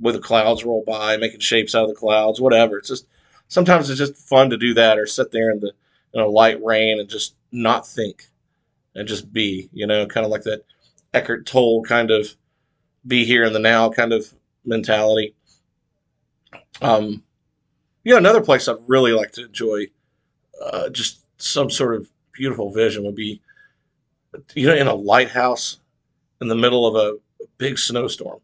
where 0.00 0.12
the 0.12 0.20
clouds 0.20 0.64
roll 0.64 0.82
by, 0.86 1.16
making 1.16 1.40
shapes 1.40 1.74
out 1.74 1.84
of 1.84 1.90
the 1.90 1.94
clouds, 1.94 2.40
whatever. 2.40 2.78
It's 2.78 2.88
just 2.88 3.06
sometimes 3.46 3.88
it's 3.90 3.98
just 3.98 4.16
fun 4.16 4.50
to 4.50 4.56
do 4.56 4.74
that, 4.74 4.98
or 4.98 5.06
sit 5.06 5.30
there 5.30 5.50
in 5.50 5.60
the 5.60 5.72
in 6.14 6.20
a 6.20 6.26
light 6.26 6.62
rain 6.62 6.98
and 6.98 7.08
just 7.08 7.36
not 7.52 7.86
think 7.86 8.24
and 8.94 9.06
just 9.06 9.32
be. 9.32 9.68
You 9.72 9.86
know, 9.86 10.06
kind 10.06 10.24
of 10.24 10.32
like 10.32 10.42
that 10.42 10.64
Eckhart 11.14 11.46
Tolle 11.46 11.84
kind 11.84 12.10
of 12.10 12.36
be 13.08 13.24
here 13.24 13.44
in 13.44 13.52
the 13.52 13.58
now 13.58 13.90
kind 13.90 14.12
of 14.12 14.32
mentality. 14.64 15.34
Um, 16.80 17.22
you 18.04 18.12
know, 18.12 18.18
another 18.18 18.40
place 18.40 18.68
I'd 18.68 18.76
really 18.86 19.12
like 19.12 19.32
to 19.32 19.46
enjoy 19.46 19.86
uh, 20.64 20.90
just 20.90 21.24
some 21.38 21.70
sort 21.70 21.96
of 21.96 22.08
beautiful 22.32 22.72
vision 22.72 23.04
would 23.04 23.16
be, 23.16 23.40
you 24.54 24.66
know, 24.66 24.74
in 24.74 24.86
a 24.86 24.94
lighthouse 24.94 25.78
in 26.40 26.48
the 26.48 26.54
middle 26.54 26.86
of 26.86 26.94
a, 26.94 27.18
big 27.56 27.78
snowstorm 27.78 28.40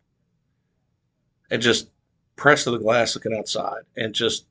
and 1.50 1.62
just 1.62 1.88
pressed 2.36 2.64
to 2.64 2.70
the 2.70 2.78
glass 2.78 3.14
looking 3.14 3.36
outside 3.36 3.82
and 3.96 4.12
just 4.12 4.46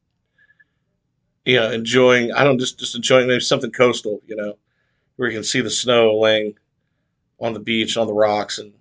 you 1.45 1.57
know 1.57 1.69
enjoying 1.71 2.31
i 2.31 2.43
don't 2.43 2.59
just 2.59 2.79
just 2.79 2.95
enjoying 2.95 3.27
maybe 3.27 3.41
something 3.41 3.71
coastal 3.71 4.21
you 4.25 4.35
know 4.35 4.57
where 5.15 5.29
you 5.29 5.35
can 5.35 5.43
see 5.43 5.59
the 5.59 5.69
snow 5.69 6.17
laying 6.17 6.53
on 7.39 7.53
the 7.53 7.59
beach 7.59 7.97
on 7.97 8.07
the 8.07 8.13
rocks 8.13 8.57
and 8.57 8.73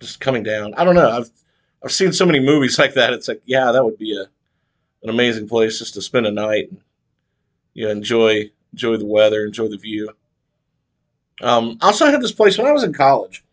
just 0.00 0.20
coming 0.20 0.42
down 0.42 0.74
i 0.74 0.84
don't 0.84 0.94
know 0.94 1.10
i've 1.10 1.30
i've 1.84 1.92
seen 1.92 2.12
so 2.12 2.26
many 2.26 2.40
movies 2.40 2.78
like 2.78 2.94
that 2.94 3.12
it's 3.12 3.28
like 3.28 3.42
yeah 3.44 3.72
that 3.72 3.84
would 3.84 3.98
be 3.98 4.16
a 4.16 4.26
an 5.02 5.08
amazing 5.08 5.48
place 5.48 5.78
just 5.78 5.94
to 5.94 6.02
spend 6.02 6.26
a 6.26 6.30
night 6.30 6.70
and 6.70 6.80
you 7.74 7.86
know, 7.86 7.90
enjoy 7.90 8.50
enjoy 8.72 8.96
the 8.96 9.06
weather, 9.06 9.44
enjoy 9.44 9.68
the 9.68 9.76
view. 9.76 10.10
Um, 11.42 11.78
also, 11.80 11.84
I 11.84 11.86
also 11.86 12.06
had 12.10 12.20
this 12.20 12.32
place 12.32 12.58
when 12.58 12.66
I 12.66 12.72
was 12.72 12.84
in 12.84 12.92
college. 12.92 13.44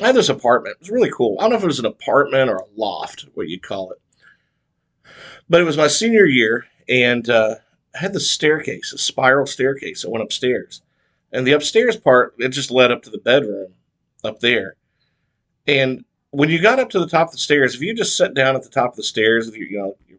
I 0.00 0.06
had 0.06 0.16
this 0.16 0.28
apartment. 0.28 0.76
It 0.76 0.80
was 0.80 0.90
really 0.90 1.10
cool. 1.10 1.36
I 1.38 1.42
don't 1.42 1.50
know 1.50 1.56
if 1.56 1.62
it 1.62 1.66
was 1.66 1.78
an 1.78 1.86
apartment 1.86 2.50
or 2.50 2.56
a 2.56 2.66
loft, 2.76 3.26
what 3.34 3.48
you'd 3.48 3.62
call 3.62 3.92
it. 3.92 3.98
But 5.48 5.60
it 5.60 5.64
was 5.64 5.76
my 5.76 5.86
senior 5.88 6.26
year, 6.26 6.66
and 6.88 7.28
uh, 7.28 7.56
I 7.94 7.98
had 7.98 8.12
the 8.12 8.20
staircase, 8.20 8.92
a 8.92 8.98
spiral 8.98 9.46
staircase 9.46 10.02
that 10.02 10.10
went 10.10 10.22
upstairs. 10.22 10.82
And 11.32 11.46
the 11.46 11.52
upstairs 11.52 11.96
part, 11.96 12.34
it 12.38 12.48
just 12.50 12.70
led 12.70 12.90
up 12.90 13.02
to 13.04 13.10
the 13.10 13.18
bedroom 13.18 13.74
up 14.24 14.40
there. 14.40 14.76
And 15.68 16.04
when 16.30 16.48
you 16.48 16.60
got 16.60 16.80
up 16.80 16.88
to 16.90 16.98
the 16.98 17.06
top 17.06 17.28
of 17.28 17.32
the 17.32 17.38
stairs, 17.38 17.74
if 17.74 17.82
you 17.82 17.94
just 17.94 18.16
sat 18.16 18.34
down 18.34 18.56
at 18.56 18.62
the 18.62 18.70
top 18.70 18.90
of 18.90 18.96
the 18.96 19.02
stairs 19.02 19.54
your, 19.54 19.68
you 19.68 19.78
know, 19.78 19.96
your, 20.08 20.18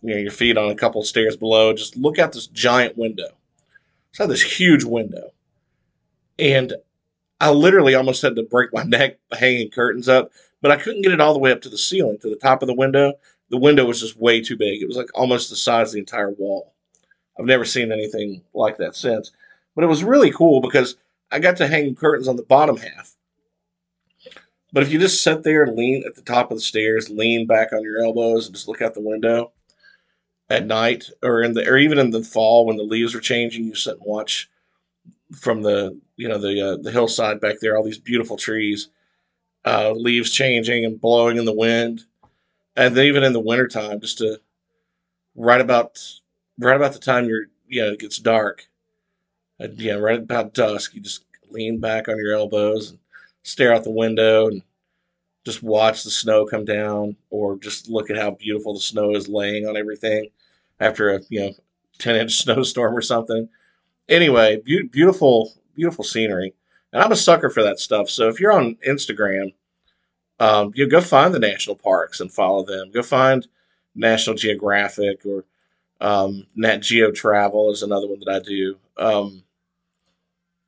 you 0.00 0.14
know, 0.14 0.20
your 0.20 0.30
feet 0.30 0.56
on 0.56 0.70
a 0.70 0.76
couple 0.76 1.00
of 1.00 1.08
stairs 1.08 1.36
below, 1.36 1.72
just 1.72 1.96
look 1.96 2.18
out 2.18 2.32
this 2.32 2.46
giant 2.46 2.96
window. 2.96 3.28
So 4.12 4.26
this 4.26 4.42
huge 4.42 4.84
window. 4.84 5.32
And 6.38 6.74
I 7.40 7.50
literally 7.50 7.94
almost 7.94 8.22
had 8.22 8.36
to 8.36 8.44
break 8.44 8.72
my 8.72 8.82
neck 8.86 9.18
hanging 9.36 9.70
curtains 9.70 10.08
up, 10.08 10.30
but 10.62 10.70
I 10.70 10.76
couldn't 10.76 11.02
get 11.02 11.12
it 11.12 11.20
all 11.20 11.32
the 11.32 11.40
way 11.40 11.50
up 11.50 11.62
to 11.62 11.68
the 11.68 11.76
ceiling, 11.76 12.18
to 12.20 12.30
the 12.30 12.36
top 12.36 12.62
of 12.62 12.68
the 12.68 12.74
window. 12.74 13.14
The 13.50 13.58
window 13.58 13.84
was 13.84 14.00
just 14.00 14.16
way 14.16 14.40
too 14.40 14.56
big. 14.56 14.80
It 14.80 14.88
was 14.88 14.96
like 14.96 15.10
almost 15.14 15.50
the 15.50 15.56
size 15.56 15.88
of 15.88 15.94
the 15.94 16.00
entire 16.00 16.30
wall. 16.30 16.72
I've 17.38 17.44
never 17.44 17.64
seen 17.64 17.92
anything 17.92 18.42
like 18.54 18.78
that 18.78 18.96
since. 18.96 19.32
But 19.74 19.84
it 19.84 19.88
was 19.88 20.02
really 20.02 20.30
cool 20.30 20.60
because 20.60 20.96
I 21.30 21.40
got 21.40 21.56
to 21.58 21.66
hang 21.66 21.94
curtains 21.94 22.28
on 22.28 22.36
the 22.36 22.42
bottom 22.42 22.76
half. 22.76 23.16
But 24.76 24.82
if 24.82 24.92
you 24.92 24.98
just 24.98 25.22
sit 25.22 25.42
there 25.42 25.66
lean 25.66 26.04
at 26.06 26.16
the 26.16 26.20
top 26.20 26.50
of 26.50 26.58
the 26.58 26.62
stairs, 26.62 27.08
lean 27.08 27.46
back 27.46 27.72
on 27.72 27.82
your 27.82 28.04
elbows, 28.04 28.44
and 28.44 28.54
just 28.54 28.68
look 28.68 28.82
out 28.82 28.92
the 28.92 29.00
window 29.00 29.52
at 30.50 30.66
night, 30.66 31.08
or 31.22 31.42
in 31.42 31.54
the, 31.54 31.66
or 31.66 31.78
even 31.78 31.98
in 31.98 32.10
the 32.10 32.22
fall 32.22 32.66
when 32.66 32.76
the 32.76 32.82
leaves 32.82 33.14
are 33.14 33.20
changing, 33.20 33.64
you 33.64 33.74
sit 33.74 33.94
and 33.96 34.04
watch 34.04 34.50
from 35.32 35.62
the 35.62 35.98
you 36.16 36.28
know 36.28 36.36
the 36.36 36.60
uh, 36.60 36.76
the 36.82 36.90
hillside 36.90 37.40
back 37.40 37.58
there, 37.62 37.74
all 37.74 37.84
these 37.84 37.96
beautiful 37.98 38.36
trees, 38.36 38.90
uh, 39.64 39.92
leaves 39.92 40.30
changing 40.30 40.84
and 40.84 41.00
blowing 41.00 41.38
in 41.38 41.46
the 41.46 41.54
wind, 41.54 42.04
and 42.76 42.94
then 42.94 43.06
even 43.06 43.24
in 43.24 43.32
the 43.32 43.40
wintertime, 43.40 43.98
just 43.98 44.18
to 44.18 44.38
right 45.36 45.62
about 45.62 46.02
right 46.58 46.76
about 46.76 46.92
the 46.92 46.98
time 46.98 47.24
you're 47.24 47.46
you 47.66 47.80
know 47.80 47.92
it 47.92 47.98
gets 48.00 48.18
dark, 48.18 48.68
and, 49.58 49.80
yeah, 49.80 49.94
right 49.94 50.18
about 50.18 50.52
dusk, 50.52 50.94
you 50.94 51.00
just 51.00 51.24
lean 51.48 51.80
back 51.80 52.08
on 52.08 52.18
your 52.18 52.34
elbows 52.34 52.90
and 52.90 52.98
stare 53.42 53.72
out 53.72 53.84
the 53.84 53.90
window 53.90 54.48
and 54.48 54.60
just 55.46 55.62
watch 55.62 56.02
the 56.02 56.10
snow 56.10 56.44
come 56.44 56.64
down, 56.64 57.16
or 57.30 57.56
just 57.56 57.88
look 57.88 58.10
at 58.10 58.16
how 58.16 58.32
beautiful 58.32 58.74
the 58.74 58.80
snow 58.80 59.14
is 59.14 59.28
laying 59.28 59.64
on 59.64 59.76
everything 59.76 60.28
after 60.80 61.14
a 61.14 61.20
you 61.28 61.40
know 61.40 61.52
ten 61.98 62.16
inch 62.16 62.32
snowstorm 62.42 62.94
or 62.96 63.00
something. 63.00 63.48
Anyway, 64.08 64.60
be- 64.64 64.88
beautiful, 64.88 65.54
beautiful 65.76 66.02
scenery, 66.02 66.52
and 66.92 67.00
I'm 67.00 67.12
a 67.12 67.16
sucker 67.16 67.48
for 67.48 67.62
that 67.62 67.78
stuff. 67.78 68.10
So 68.10 68.28
if 68.28 68.40
you're 68.40 68.52
on 68.52 68.76
Instagram, 68.86 69.54
um, 70.40 70.72
you 70.74 70.88
go 70.88 71.00
find 71.00 71.32
the 71.32 71.38
national 71.38 71.76
parks 71.76 72.20
and 72.20 72.32
follow 72.32 72.64
them. 72.64 72.90
Go 72.90 73.02
find 73.02 73.46
National 73.94 74.34
Geographic 74.34 75.24
or 75.24 75.44
um, 76.00 76.44
Nat 76.56 76.78
Geo 76.78 77.12
Travel 77.12 77.70
is 77.70 77.84
another 77.84 78.08
one 78.08 78.18
that 78.24 78.34
I 78.34 78.40
do. 78.40 78.76
Um, 78.98 79.44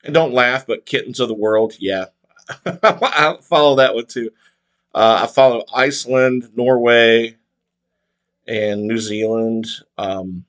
and 0.04 0.14
don't 0.14 0.32
laugh, 0.32 0.68
but 0.68 0.86
Kittens 0.86 1.18
of 1.18 1.26
the 1.26 1.34
World, 1.34 1.74
yeah, 1.80 2.06
I 2.64 3.36
follow 3.42 3.74
that 3.76 3.96
one 3.96 4.06
too. 4.06 4.30
Uh, 4.98 5.20
I 5.22 5.26
follow 5.28 5.62
Iceland, 5.72 6.50
Norway, 6.56 7.36
and 8.48 8.82
New 8.82 8.98
Zealand, 8.98 9.68
um, 9.96 10.44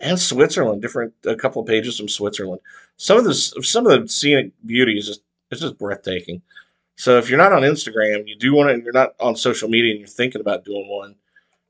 and 0.00 0.18
Switzerland. 0.18 0.82
Different, 0.82 1.14
a 1.24 1.36
couple 1.36 1.62
of 1.62 1.68
pages 1.68 1.96
from 1.96 2.08
Switzerland. 2.08 2.60
Some 2.96 3.16
of 3.16 3.22
the 3.22 3.32
some 3.32 3.86
of 3.86 3.92
the 4.02 4.08
scenic 4.08 4.50
beauty 4.66 4.98
is 4.98 5.06
just 5.06 5.22
it's 5.52 5.60
just 5.60 5.78
breathtaking. 5.78 6.42
So 6.96 7.16
if 7.16 7.28
you're 7.28 7.38
not 7.38 7.52
on 7.52 7.62
Instagram, 7.62 8.26
you 8.26 8.36
do 8.36 8.52
want 8.56 8.76
to, 8.76 8.82
you're 8.82 8.92
not 8.92 9.14
on 9.20 9.36
social 9.36 9.68
media, 9.68 9.92
and 9.92 10.00
you're 10.00 10.08
thinking 10.08 10.40
about 10.40 10.64
doing 10.64 10.88
one, 10.88 11.14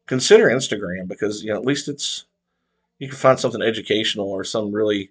consider 0.07 0.47
Instagram 0.47 1.07
because 1.07 1.45
you 1.45 1.53
know 1.53 1.59
at 1.59 1.67
least 1.67 1.89
it's 1.89 2.25
you 2.99 3.09
can 3.09 3.19
find 3.19 3.39
something 3.39 3.61
educational 3.61 4.31
or 4.31 4.43
some 4.43 4.73
really 4.73 5.11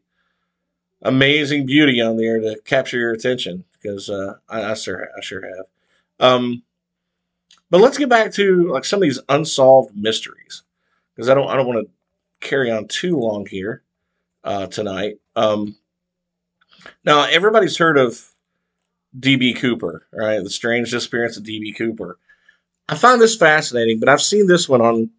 amazing 1.03 1.67
beauty 1.67 2.01
on 2.01 2.17
there 2.17 2.39
to 2.39 2.59
capture 2.65 2.97
your 2.97 3.11
attention 3.11 3.63
because 3.79 4.09
uh, 4.09 4.37
I, 4.49 4.71
I 4.71 4.73
sure 4.73 5.09
I 5.15 5.21
sure 5.21 5.45
have. 5.45 5.67
Um, 6.19 6.63
but 7.69 7.81
let's 7.81 7.97
get 7.97 8.09
back 8.09 8.31
to 8.33 8.71
like 8.71 8.85
some 8.85 8.97
of 8.97 9.01
these 9.01 9.19
unsolved 9.29 9.95
mysteries 9.95 10.63
because 11.15 11.29
I 11.29 11.33
don't 11.33 11.49
I 11.49 11.55
don't 11.55 11.67
want 11.67 11.87
to 11.87 12.47
carry 12.47 12.69
on 12.69 12.87
too 12.87 13.17
long 13.17 13.45
here 13.45 13.83
uh, 14.43 14.67
tonight. 14.67 15.15
Um, 15.35 15.75
now 17.03 17.25
everybody's 17.25 17.77
heard 17.77 17.97
of 17.97 18.19
DB 19.17 19.55
Cooper, 19.55 20.05
right? 20.13 20.43
The 20.43 20.49
strange 20.49 20.91
disappearance 20.91 21.37
of 21.37 21.43
DB 21.43 21.75
Cooper. 21.75 22.17
I 22.89 22.95
found 22.95 23.21
this 23.21 23.35
fascinating, 23.35 23.99
but 23.99 24.09
I've 24.09 24.21
seen 24.21 24.47
this 24.47 24.67
one 24.67 24.81
on 24.81 25.09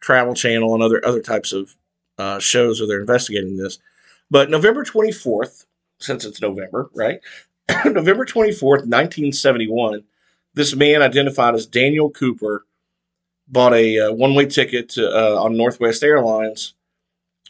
Travel 0.00 0.34
Channel 0.34 0.74
and 0.74 0.82
other 0.82 1.04
other 1.04 1.20
types 1.20 1.52
of 1.52 1.74
uh, 2.18 2.38
shows 2.38 2.80
where 2.80 2.86
they're 2.86 3.00
investigating 3.00 3.56
this. 3.56 3.78
But 4.30 4.50
November 4.50 4.84
24th, 4.84 5.66
since 5.98 6.24
it's 6.24 6.40
November, 6.40 6.90
right? 6.94 7.20
November 7.84 8.24
24th, 8.24 8.86
1971, 8.86 10.04
this 10.54 10.74
man 10.74 11.02
identified 11.02 11.54
as 11.54 11.66
Daniel 11.66 12.10
Cooper 12.10 12.64
bought 13.46 13.74
a 13.74 13.98
uh, 13.98 14.12
one 14.12 14.34
way 14.34 14.46
ticket 14.46 14.90
to, 14.90 15.08
uh, 15.08 15.42
on 15.42 15.56
Northwest 15.56 16.02
Airlines 16.02 16.74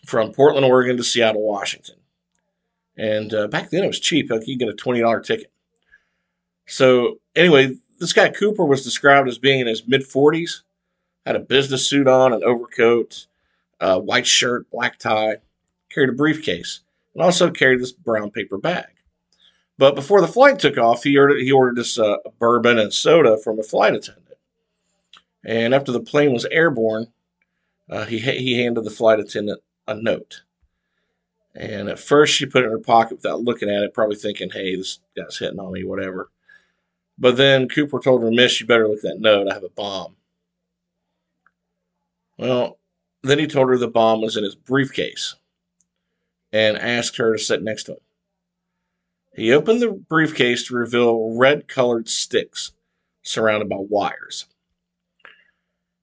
from 0.05 0.33
Portland, 0.33 0.67
Oregon 0.67 0.97
to 0.97 1.05
Seattle, 1.05 1.47
Washington. 1.47 1.97
And 2.97 3.33
uh, 3.33 3.49
back 3.49 3.71
then 3.71 3.85
it 3.85 3.89
was 3.89 4.01
cheap. 4.01 4.31
Like 4.31 4.47
you 4.47 4.59
get 4.59 4.69
a 4.69 4.73
$20 4.73 5.25
ticket. 5.25 5.51
So, 6.67 7.21
anyway, 7.37 7.77
this 7.99 8.13
guy 8.13 8.31
Cooper 8.31 8.65
was 8.65 8.85
described 8.85 9.29
as 9.29 9.39
being 9.39 9.61
in 9.61 9.67
his 9.67 9.87
mid 9.87 10.03
40s, 10.03 10.63
had 11.27 11.37
a 11.37 11.41
business 11.41 11.87
suit 11.87 12.09
on, 12.09 12.33
an 12.33 12.43
overcoat, 12.43 13.27
white 13.81 14.27
shirt, 14.27 14.71
black 14.71 14.99
tie 14.99 15.37
carried 15.91 16.11
a 16.11 16.13
briefcase, 16.13 16.81
and 17.15 17.23
also 17.23 17.51
carried 17.51 17.81
this 17.81 17.93
brown 17.93 18.31
paper 18.31 18.59
bag. 18.59 18.94
But 19.77 19.95
before 19.95 20.21
the 20.21 20.29
flight 20.29 20.59
took 20.59 20.79
off, 20.79 21.03
he 21.03 21.19
ordered, 21.19 21.41
he 21.41 21.51
ordered 21.51 21.77
this 21.77 21.99
uh, 21.99 22.17
bourbon 22.39 22.79
and 22.79 22.93
soda 22.93 23.37
from 23.37 23.59
a 23.59 23.63
flight 23.65 23.95
attendant. 23.95 24.39
And 25.45 25.75
after 25.75 25.93
the 25.93 26.01
plane 26.01 26.33
was 26.33 26.47
airborne, 26.47 27.09
uh, 27.91 28.05
he, 28.05 28.19
he 28.19 28.63
handed 28.63 28.85
the 28.85 28.91
flight 28.91 29.21
attendant 29.21 29.61
a 29.87 29.95
note. 29.95 30.43
And 31.55 31.89
at 31.89 31.99
first, 31.99 32.35
she 32.35 32.47
put 32.47 32.63
it 32.63 32.67
in 32.67 32.73
her 32.73 32.79
pocket 32.79 33.17
without 33.17 33.43
looking 33.43 33.69
at 33.69 33.83
it, 33.83 33.95
probably 33.95 34.17
thinking, 34.17 34.51
hey, 34.51 34.75
this 34.77 35.01
guy's 35.17 35.39
hitting 35.39 35.61
on 35.61 35.73
me, 35.73 35.85
whatever. 35.85 36.31
But 37.19 37.37
then 37.37 37.69
Cooper 37.69 38.01
told 38.01 38.23
her, 38.23 38.31
Miss, 38.31 38.61
you 38.61 38.67
better 38.67 38.89
look 38.89 38.99
at 38.99 39.03
that 39.03 39.21
note. 39.21 39.49
I 39.49 39.55
have 39.55 39.63
a 39.63 39.69
bomb. 39.69 40.17
Well, 42.37 42.79
then 43.23 43.39
he 43.39 43.47
told 43.47 43.69
her 43.69 43.79
the 43.79 43.87
bomb 43.89 44.21
was 44.21 44.37
in 44.37 44.43
his 44.43 44.57
briefcase 44.57 45.37
and 46.53 46.77
asked 46.77 47.17
her 47.19 47.33
to 47.33 47.39
sit 47.43 47.63
next 47.63 47.85
to 47.85 47.93
him. 47.93 47.99
He 49.35 49.53
opened 49.53 49.83
the 49.83 49.91
briefcase 49.91 50.67
to 50.67 50.75
reveal 50.75 51.37
red 51.37 51.67
colored 51.67 52.09
sticks 52.09 52.73
surrounded 53.23 53.69
by 53.69 53.79
wires. 53.79 54.47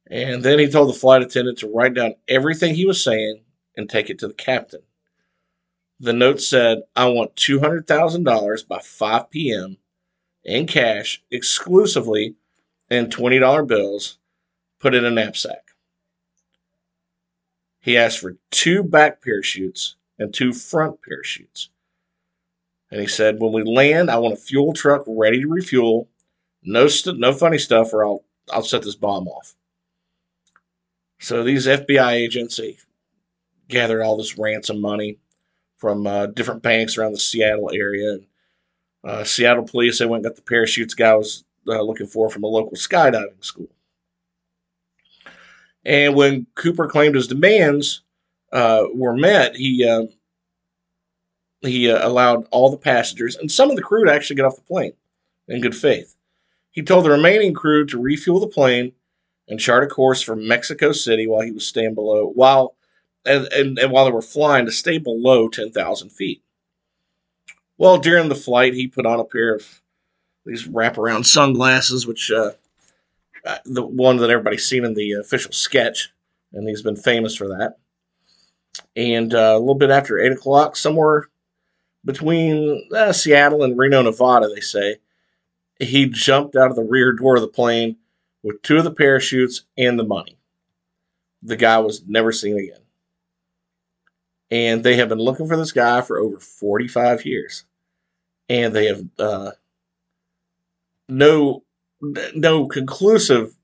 And 0.08 0.44
then 0.44 0.60
he 0.60 0.70
told 0.70 0.90
the 0.90 1.00
flight 1.00 1.22
attendant 1.22 1.60
to 1.60 1.72
write 1.72 1.94
down 1.94 2.16
everything 2.28 2.76
he 2.76 2.86
was 2.86 3.02
saying 3.02 3.44
and 3.78 3.90
take 3.90 4.10
it 4.10 4.20
to 4.20 4.28
the 4.28 4.34
captain. 4.34 4.82
The 6.00 6.14
note 6.14 6.42
said, 6.42 6.80
I 6.96 7.06
want 7.06 7.36
$200,000 7.36 8.68
by 8.68 8.80
5 8.80 9.30
p.m. 9.30 9.78
in 10.44 10.68
cash, 10.68 11.24
exclusively 11.32 12.36
in 12.90 13.06
$20 13.06 13.68
bills, 13.68 14.18
put 14.80 14.94
in 14.94 15.06
a 15.06 15.12
knapsack. 15.12 15.72
He 17.80 17.98
asked 17.98 18.20
for 18.20 18.36
two 18.50 18.84
back 18.84 19.24
parachutes 19.24 19.96
and 20.20 20.34
two 20.34 20.54
front 20.54 21.02
parachutes. 21.02 21.70
And 22.92 23.00
he 23.00 23.08
said, 23.08 23.40
when 23.40 23.54
we 23.54 23.64
land, 23.64 24.12
I 24.12 24.18
want 24.18 24.34
a 24.34 24.38
fuel 24.38 24.74
truck 24.74 25.04
ready 25.08 25.42
to 25.42 25.48
refuel. 25.48 26.10
No, 26.62 26.88
st- 26.88 27.20
no 27.20 27.34
funny 27.34 27.58
stuff, 27.58 27.94
or 27.94 28.06
I'll 28.06 28.24
I'll 28.52 28.64
set 28.64 28.84
this 28.84 28.96
bomb 28.96 29.28
off. 29.28 29.56
So 31.20 31.44
these 31.44 31.68
FBI 31.68 32.12
agents 32.12 32.58
they 32.58 32.78
gathered 33.68 34.02
all 34.02 34.18
this 34.18 34.38
ransom 34.38 34.82
money 34.82 35.20
from 35.78 36.06
uh, 36.06 36.28
different 36.28 36.62
banks 36.62 36.98
around 36.98 37.14
the 37.14 37.20
Seattle 37.20 37.72
area. 37.74 38.20
Uh, 39.04 39.24
Seattle 39.24 39.64
police 39.64 40.00
they 40.00 40.06
went 40.06 40.26
and 40.26 40.32
got 40.32 40.36
the 40.36 40.44
parachutes 40.44 40.94
guy 40.94 41.16
was 41.16 41.44
uh, 41.68 41.82
looking 41.82 42.08
for 42.08 42.30
from 42.30 42.44
a 42.44 42.48
local 42.48 42.74
skydiving 42.76 43.44
school. 43.44 43.70
And 45.84 46.16
when 46.16 46.46
Cooper 46.56 46.88
claimed 46.88 47.16
his 47.16 47.28
demands, 47.28 48.04
uh, 48.52 48.84
were 48.94 49.16
met, 49.16 49.56
he 49.56 49.88
uh, 49.88 50.04
he 51.62 51.92
uh, 51.92 52.08
allowed 52.08 52.48
all 52.52 52.70
the 52.70 52.78
passengers 52.78 53.36
and 53.36 53.52
some 53.52 53.70
of 53.70 53.76
the 53.76 53.82
crew 53.82 54.06
to 54.06 54.14
actually 54.14 54.36
get 54.36 54.46
off 54.46 54.56
the 54.56 54.62
plane 54.62 54.94
in 55.48 55.62
good 55.62 55.76
faith. 55.76 56.16
He 56.72 56.82
told 56.82 57.06
the 57.06 57.12
remaining 57.12 57.54
crew 57.54 57.86
to 57.88 58.02
refuel 58.02 58.40
the 58.40 58.48
plane 58.48 58.94
and 59.48 59.60
chart 59.60 59.84
a 59.84 59.88
course 59.88 60.22
for 60.22 60.36
Mexico 60.36 60.92
City 60.92 61.28
while 61.28 61.42
he 61.42 61.52
was 61.52 61.68
staying 61.68 61.94
below, 61.94 62.32
while 62.34 62.76
and, 63.26 63.46
and, 63.54 63.78
and 63.78 63.92
while 63.92 64.06
they 64.06 64.12
were 64.12 64.22
flying 64.22 64.66
to 64.66 64.72
stay 64.72 64.98
below 64.98 65.48
10,000 65.48 66.10
feet. 66.10 66.42
Well, 67.78 67.98
during 67.98 68.30
the 68.30 68.36
flight, 68.36 68.74
he 68.74 68.88
put 68.88 69.06
on 69.06 69.20
a 69.20 69.26
pair 69.26 69.56
of 69.56 69.82
these 70.46 70.68
wraparound 70.68 71.26
sunglasses, 71.26 72.08
which 72.08 72.32
uh, 72.32 72.52
uh, 73.46 73.58
the 73.66 73.86
one 73.86 74.18
that 74.18 74.30
everybody's 74.30 74.66
seen 74.66 74.86
in 74.86 74.94
the 74.94 75.14
official 75.14 75.52
sketch, 75.52 76.12
and 76.54 76.68
he's 76.68 76.82
been 76.82 76.96
famous 76.96 77.36
for 77.36 77.48
that. 77.50 77.78
And 78.96 79.34
uh, 79.34 79.54
a 79.56 79.60
little 79.60 79.76
bit 79.76 79.90
after 79.90 80.20
eight 80.20 80.32
o'clock, 80.32 80.76
somewhere 80.76 81.30
between 82.04 82.88
uh, 82.96 83.14
Seattle 83.14 83.64
and 83.64 83.78
Reno, 83.78 84.02
Nevada, 84.02 84.48
they 84.48 84.62
say, 84.62 84.98
he 85.80 86.08
jumped 86.08 86.56
out 86.56 86.70
of 86.70 86.76
the 86.76 86.84
rear 86.84 87.14
door 87.14 87.36
of 87.36 87.42
the 87.42 87.48
plane 87.48 87.98
with 88.44 88.62
two 88.62 88.78
of 88.78 88.84
the 88.84 88.92
parachutes 88.92 89.64
and 89.78 89.98
the 89.98 90.04
money. 90.04 90.38
The 91.44 91.56
guy 91.56 91.80
was 91.80 92.04
never 92.08 92.32
seen 92.32 92.58
again. 92.58 92.82
And 94.52 94.84
they 94.84 94.98
have 94.98 95.10
been 95.10 95.20
looking 95.20 95.48
for 95.48 95.58
this 95.58 95.72
guy 95.72 96.02
for 96.02 96.20
over 96.20 96.40
45 96.40 97.26
years. 97.26 97.64
And 98.50 98.76
they 98.76 98.88
have 98.88 99.04
uh, 99.18 99.52
no 101.08 101.64
no 102.36 102.68
conclusive 102.68 103.56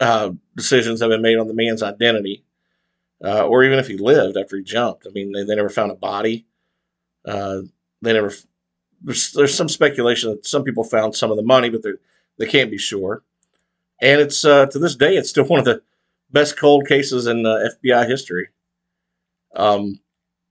uh, 0.00 0.30
decisions 0.56 1.00
have 1.00 1.10
been 1.10 1.22
made 1.22 1.38
on 1.38 1.48
the 1.48 1.54
man's 1.54 1.82
identity, 1.82 2.44
uh, 3.24 3.46
or 3.46 3.64
even 3.64 3.78
if 3.78 3.86
he 3.86 3.96
lived 3.96 4.36
after 4.36 4.56
he 4.56 4.62
jumped. 4.62 5.06
I 5.06 5.10
mean, 5.10 5.32
they, 5.32 5.44
they 5.44 5.54
never 5.54 5.68
found 5.68 5.90
a 5.90 5.96
body. 5.96 6.46
Uh, 7.24 7.62
they 8.02 8.12
never. 8.12 8.32
There's, 9.00 9.32
there's 9.32 9.54
some 9.54 9.68
speculation 9.68 10.30
that 10.30 10.46
some 10.46 10.64
people 10.64 10.82
found 10.82 11.14
some 11.14 11.30
of 11.30 11.36
the 11.36 11.42
money, 11.42 11.70
but 11.70 11.82
they 11.82 11.92
they 12.38 12.46
can't 12.46 12.70
be 12.70 12.78
sure. 12.78 13.22
And 14.00 14.20
it's 14.20 14.44
uh, 14.44 14.66
to 14.66 14.78
this 14.78 14.96
day, 14.96 15.16
it's 15.16 15.30
still 15.30 15.44
one 15.44 15.58
of 15.58 15.64
the 15.64 15.82
best 16.30 16.56
cold 16.56 16.86
cases 16.86 17.26
in 17.26 17.44
uh, 17.44 17.68
FBI 17.82 18.08
history. 18.08 18.48
Um, 19.54 20.00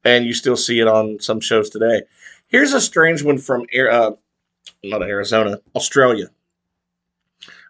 and 0.03 0.25
you 0.25 0.33
still 0.33 0.55
see 0.55 0.79
it 0.79 0.87
on 0.87 1.19
some 1.19 1.39
shows 1.39 1.69
today. 1.69 2.03
Here's 2.47 2.73
a 2.73 2.81
strange 2.81 3.23
one 3.23 3.37
from 3.37 3.65
uh, 3.91 4.11
not 4.83 5.03
Arizona, 5.03 5.59
Australia. 5.75 6.27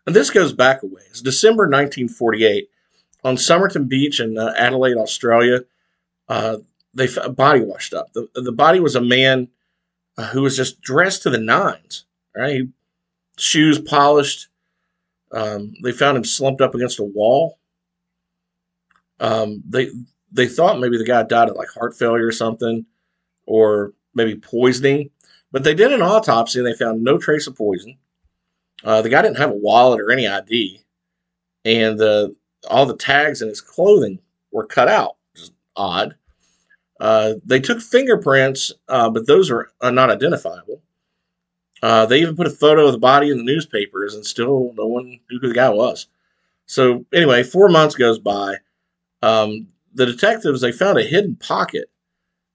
And 0.06 0.16
this 0.16 0.30
goes 0.30 0.54
back 0.54 0.84
a 0.84 0.86
ways. 0.86 1.22
December 1.22 1.64
1948, 1.64 2.70
on 3.24 3.38
Somerton 3.38 3.86
Beach 3.86 4.20
in 4.20 4.38
uh, 4.38 4.54
Adelaide, 4.56 4.98
Australia, 4.98 5.62
uh, 6.30 6.58
they 6.98 7.08
body 7.30 7.62
washed 7.62 7.94
up. 7.94 8.12
The, 8.14 8.28
the 8.34 8.52
body 8.52 8.80
was 8.80 8.96
a 8.96 9.02
man 9.02 9.48
uh, 10.18 10.28
who 10.28 10.42
was 10.42 10.58
just 10.58 10.82
dressed 10.82 11.24
to 11.24 11.30
the 11.30 11.38
nines, 11.38 12.06
right? 12.36 12.64
Shoes 13.38 13.80
polished. 13.80 14.48
Um, 15.32 15.74
they 15.84 15.92
found 15.92 16.18
him 16.18 16.24
slumped 16.24 16.62
up 16.62 16.74
against 16.74 17.00
a 17.00 17.04
wall. 17.04 17.60
Um, 19.20 19.64
they 19.68 19.90
they 20.32 20.48
thought 20.48 20.80
maybe 20.80 20.98
the 20.98 21.06
guy 21.06 21.24
died 21.24 21.50
of 21.50 21.56
like 21.56 21.70
heart 21.70 21.96
failure 21.96 22.26
or 22.26 22.32
something, 22.32 22.86
or 23.46 23.94
maybe 24.16 24.36
poisoning. 24.36 25.12
But 25.52 25.64
they 25.64 25.76
did 25.76 25.94
an 25.94 26.02
autopsy 26.02 26.60
and 26.60 26.68
they 26.68 26.74
found 26.74 27.04
no 27.04 27.18
trace 27.18 27.48
of 27.48 27.56
poison. 27.56 27.98
Uh, 28.84 29.02
the 29.02 29.10
guy 29.10 29.22
didn't 29.22 29.38
have 29.38 29.52
a 29.52 29.56
wallet 29.56 30.00
or 30.00 30.12
any 30.12 30.28
ID, 30.28 30.82
and 31.64 32.02
uh, 32.02 32.30
all 32.70 32.86
the 32.86 32.98
tags 32.98 33.42
in 33.42 33.50
his 33.50 33.62
clothing 33.62 34.20
were 34.52 34.66
cut 34.66 34.88
out, 34.88 35.18
is 35.36 35.52
odd. 35.76 36.16
Uh, 37.00 37.34
they 37.46 37.60
took 37.60 37.82
fingerprints, 37.82 38.74
uh, 38.90 39.10
but 39.10 39.28
those 39.28 39.52
are 39.52 39.70
not 39.84 40.10
identifiable. 40.10 40.82
Uh, 41.84 42.06
they 42.06 42.22
even 42.22 42.36
put 42.36 42.48
a 42.48 42.52
photo 42.52 42.88
of 42.88 42.92
the 42.92 42.98
body 42.98 43.30
in 43.30 43.38
the 43.38 43.44
newspapers, 43.44 44.16
and 44.16 44.26
still 44.26 44.74
no 44.76 44.88
one 44.88 45.20
knew 45.30 45.40
who 45.40 45.48
the 45.48 45.54
guy 45.54 45.70
was. 45.70 46.08
So 46.66 47.06
anyway, 47.14 47.44
four 47.44 47.70
months 47.70 47.96
goes 47.96 48.20
by. 48.20 48.56
Um, 49.22 49.68
the 49.94 50.06
detectives 50.06 50.62
they 50.62 50.72
found 50.72 50.98
a 50.98 51.04
hidden 51.04 51.36
pocket 51.36 51.90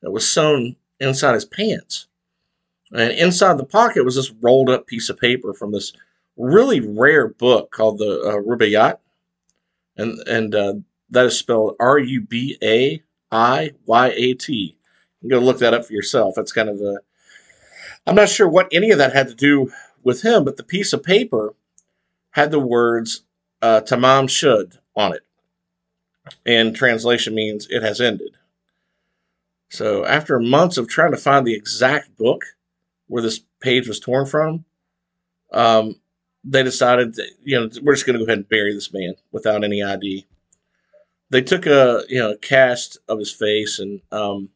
that 0.01 0.11
was 0.11 0.29
sewn 0.29 0.77
inside 1.01 1.35
his 1.35 1.45
pants. 1.45 2.07
And 2.93 3.13
inside 3.13 3.59
the 3.59 3.65
pocket 3.65 4.05
was 4.05 4.17
this 4.17 4.33
rolled 4.41 4.69
up 4.69 4.87
piece 4.87 5.09
of 5.09 5.19
paper 5.19 5.55
from 5.55 5.73
this 5.73 5.93
really 6.37 6.81
rare 6.81 7.29
book 7.29 7.71
called 7.71 7.99
the 7.99 8.21
uh, 8.21 8.43
Rubaiyat. 8.43 8.99
And, 9.97 10.19
and 10.27 10.55
uh, 10.55 10.75
that 11.11 11.27
is 11.27 11.39
spelled 11.39 11.77
R 11.81 11.99
U 11.99 12.21
B 12.21 12.59
A 12.63 13.03
I 13.33 13.73
Y 13.87 14.09
A 14.15 14.35
T. 14.35 14.77
You 15.23 15.31
go 15.31 15.39
look 15.39 15.59
that 15.59 15.75
up 15.75 15.87
for 15.87 15.93
yourself. 15.95 16.35
It's 16.37 16.53
kind 16.53 16.69
of 16.69 16.81
a. 16.81 16.99
I'm 18.07 18.15
not 18.15 18.29
sure 18.29 18.49
what 18.49 18.69
any 18.73 18.91
of 18.91 18.99
that 18.99 19.15
had 19.15 19.29
to 19.29 19.35
do 19.35 19.73
with 20.03 20.23
him, 20.23 20.45
but 20.45 20.57
the 20.57 20.65
piece 20.65 20.93
of 20.93 21.03
paper 21.03 21.55
had 22.33 22.51
the 22.51 22.59
words 22.59 23.23
uh, 23.63 23.81
Tamam 23.81 24.29
Shud 24.29 24.79
on 24.95 25.13
it. 25.13 25.23
And 26.45 26.75
translation 26.75 27.35
means 27.35 27.67
it 27.71 27.83
has 27.83 28.01
ended. 28.01 28.37
So 29.71 30.05
after 30.05 30.39
months 30.39 30.77
of 30.77 30.89
trying 30.89 31.13
to 31.13 31.17
find 31.17 31.47
the 31.47 31.55
exact 31.55 32.17
book, 32.17 32.45
where 33.07 33.23
this 33.23 33.41
page 33.61 33.89
was 33.89 34.01
torn 34.01 34.27
from, 34.27 34.65
um, 35.53 36.01
they 36.45 36.63
decided, 36.63 37.15
that, 37.15 37.31
you 37.43 37.59
know, 37.59 37.69
we're 37.83 37.95
just 37.95 38.07
going 38.07 38.19
to 38.19 38.25
go 38.25 38.29
ahead 38.29 38.39
and 38.39 38.49
bury 38.49 38.75
this 38.75 38.93
man 38.93 39.15
without 39.31 39.65
any 39.65 39.83
ID. 39.83 40.27
They 41.33 41.41
took 41.41 41.65
a, 41.65 42.05
you 42.11 42.19
know, 42.19 42.37
cast 42.37 42.99
of 43.09 43.19
his 43.19 43.33
face 43.33 43.79
and 43.79 44.03
um, 44.13 44.51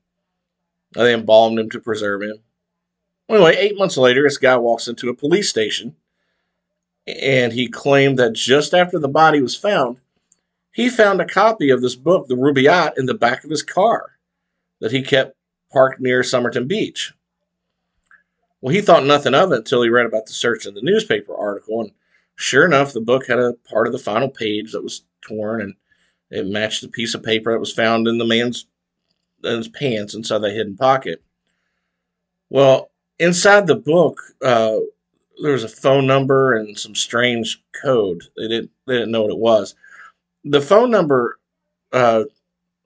they 0.92 1.14
embalmed 1.14 1.58
him 1.58 1.70
to 1.70 1.80
preserve 1.80 2.20
him. 2.20 2.36
Anyway, 3.30 3.56
eight 3.56 3.78
months 3.78 3.96
later, 3.96 4.22
this 4.22 4.36
guy 4.36 4.58
walks 4.58 4.86
into 4.86 5.08
a 5.08 5.14
police 5.14 5.48
station 5.48 5.96
and 7.06 7.54
he 7.54 7.66
claimed 7.68 8.18
that 8.18 8.34
just 8.34 8.74
after 8.74 8.98
the 8.98 9.08
body 9.08 9.40
was 9.40 9.56
found, 9.56 9.96
he 10.70 10.90
found 10.90 11.18
a 11.18 11.24
copy 11.24 11.70
of 11.70 11.80
this 11.80 11.96
book, 11.96 12.28
The 12.28 12.34
Rubaiyat, 12.34 12.98
in 12.98 13.06
the 13.06 13.14
back 13.14 13.42
of 13.42 13.48
his 13.48 13.62
car 13.62 14.18
that 14.80 14.92
he 14.92 15.00
kept 15.00 15.34
parked 15.72 15.98
near 15.98 16.22
Somerton 16.22 16.68
Beach. 16.68 17.14
Well, 18.60 18.74
he 18.74 18.82
thought 18.82 19.04
nothing 19.04 19.32
of 19.32 19.50
it 19.50 19.58
until 19.58 19.80
he 19.80 19.88
read 19.88 20.04
about 20.04 20.26
the 20.26 20.34
search 20.34 20.66
in 20.66 20.74
the 20.74 20.82
newspaper 20.82 21.34
article. 21.34 21.80
And 21.80 21.92
sure 22.34 22.66
enough, 22.66 22.92
the 22.92 23.00
book 23.00 23.28
had 23.28 23.38
a 23.38 23.54
part 23.66 23.86
of 23.86 23.94
the 23.94 23.98
final 23.98 24.28
page 24.28 24.72
that 24.72 24.82
was 24.82 25.04
torn 25.26 25.62
and 25.62 25.74
it 26.30 26.46
matched 26.46 26.82
the 26.82 26.88
piece 26.88 27.14
of 27.14 27.22
paper 27.22 27.52
that 27.52 27.60
was 27.60 27.72
found 27.72 28.08
in 28.08 28.18
the 28.18 28.24
man's 28.24 28.66
in 29.44 29.56
his 29.56 29.68
pants 29.68 30.14
inside 30.14 30.38
the 30.38 30.50
hidden 30.50 30.76
pocket. 30.76 31.22
Well, 32.50 32.90
inside 33.18 33.66
the 33.66 33.76
book, 33.76 34.20
uh, 34.42 34.78
there 35.42 35.52
was 35.52 35.64
a 35.64 35.68
phone 35.68 36.06
number 36.06 36.54
and 36.54 36.78
some 36.78 36.94
strange 36.94 37.62
code. 37.80 38.24
They 38.36 38.48
didn't 38.48 38.70
they 38.86 38.94
didn't 38.94 39.10
know 39.10 39.22
what 39.22 39.32
it 39.32 39.38
was. 39.38 39.74
The 40.44 40.60
phone 40.60 40.90
number 40.90 41.38
uh, 41.92 42.24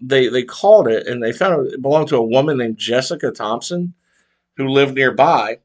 they 0.01 0.29
they 0.29 0.43
called 0.43 0.89
it 0.89 1.07
and 1.07 1.23
they 1.23 1.33
found 1.33 1.69
it 1.69 1.83
belonged 1.83 2.09
to 2.09 2.17
a 2.17 2.23
woman 2.23 2.59
named 2.59 2.79
Jessica 2.79 3.31
Thompson 3.31 3.95
who 4.57 4.69
lived 4.69 4.95
nearby. 4.95 5.59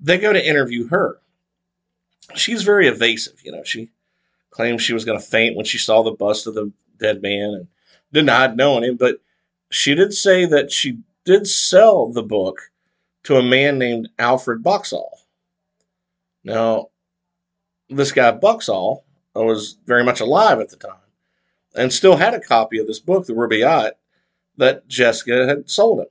They 0.00 0.18
go 0.18 0.32
to 0.32 0.48
interview 0.48 0.88
her. 0.88 1.20
She's 2.34 2.62
very 2.62 2.86
evasive. 2.86 3.40
You 3.44 3.52
know, 3.52 3.64
she 3.64 3.90
claims 4.50 4.82
she 4.82 4.94
was 4.94 5.04
going 5.04 5.18
to 5.18 5.24
faint 5.24 5.56
when 5.56 5.64
she 5.64 5.78
saw 5.78 6.02
the 6.02 6.12
bust 6.12 6.46
of 6.46 6.54
the 6.54 6.70
dead 6.98 7.22
man 7.22 7.54
and 7.54 7.68
denied 8.12 8.56
knowing 8.56 8.84
him. 8.84 8.96
But 8.96 9.16
she 9.70 9.94
did 9.94 10.12
say 10.12 10.46
that 10.46 10.72
she 10.72 10.98
did 11.24 11.46
sell 11.46 12.10
the 12.12 12.22
book 12.22 12.70
to 13.24 13.36
a 13.36 13.42
man 13.42 13.78
named 13.78 14.08
Alfred 14.18 14.62
Boxall. 14.62 15.18
Now, 16.44 16.88
this 17.88 18.12
guy 18.12 18.30
Boxall 18.30 19.04
was 19.34 19.76
very 19.86 20.04
much 20.04 20.20
alive 20.20 20.60
at 20.60 20.70
the 20.70 20.76
time 20.76 20.96
and 21.74 21.92
still 21.92 22.16
had 22.16 22.34
a 22.34 22.40
copy 22.40 22.78
of 22.78 22.86
this 22.86 22.98
book, 22.98 23.26
The 23.26 23.34
Rubaiyat, 23.34 23.92
that 24.56 24.88
Jessica 24.88 25.46
had 25.46 25.70
sold 25.70 26.00
him. 26.00 26.06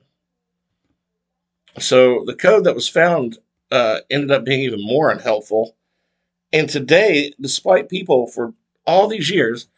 So 1.78 2.24
the 2.24 2.34
code 2.34 2.64
that 2.64 2.74
was 2.74 2.88
found 2.88 3.38
uh, 3.70 3.98
ended 4.10 4.30
up 4.30 4.44
being 4.44 4.60
even 4.60 4.80
more 4.82 5.10
unhelpful. 5.10 5.76
And 6.52 6.68
today, 6.68 7.34
despite 7.40 7.88
people 7.88 8.26
for 8.26 8.54
all 8.86 9.06
these 9.06 9.30
years 9.30 9.68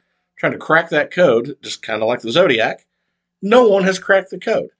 trying 0.40 0.52
to 0.52 0.58
crack 0.58 0.88
that 0.88 1.10
code, 1.10 1.54
just 1.62 1.82
kind 1.82 2.02
of 2.02 2.08
like 2.08 2.22
the 2.22 2.32
Zodiac, 2.32 2.86
no 3.42 3.68
one 3.68 3.84
has 3.84 3.98
cracked 3.98 4.30
the 4.30 4.38
code. 4.38 4.70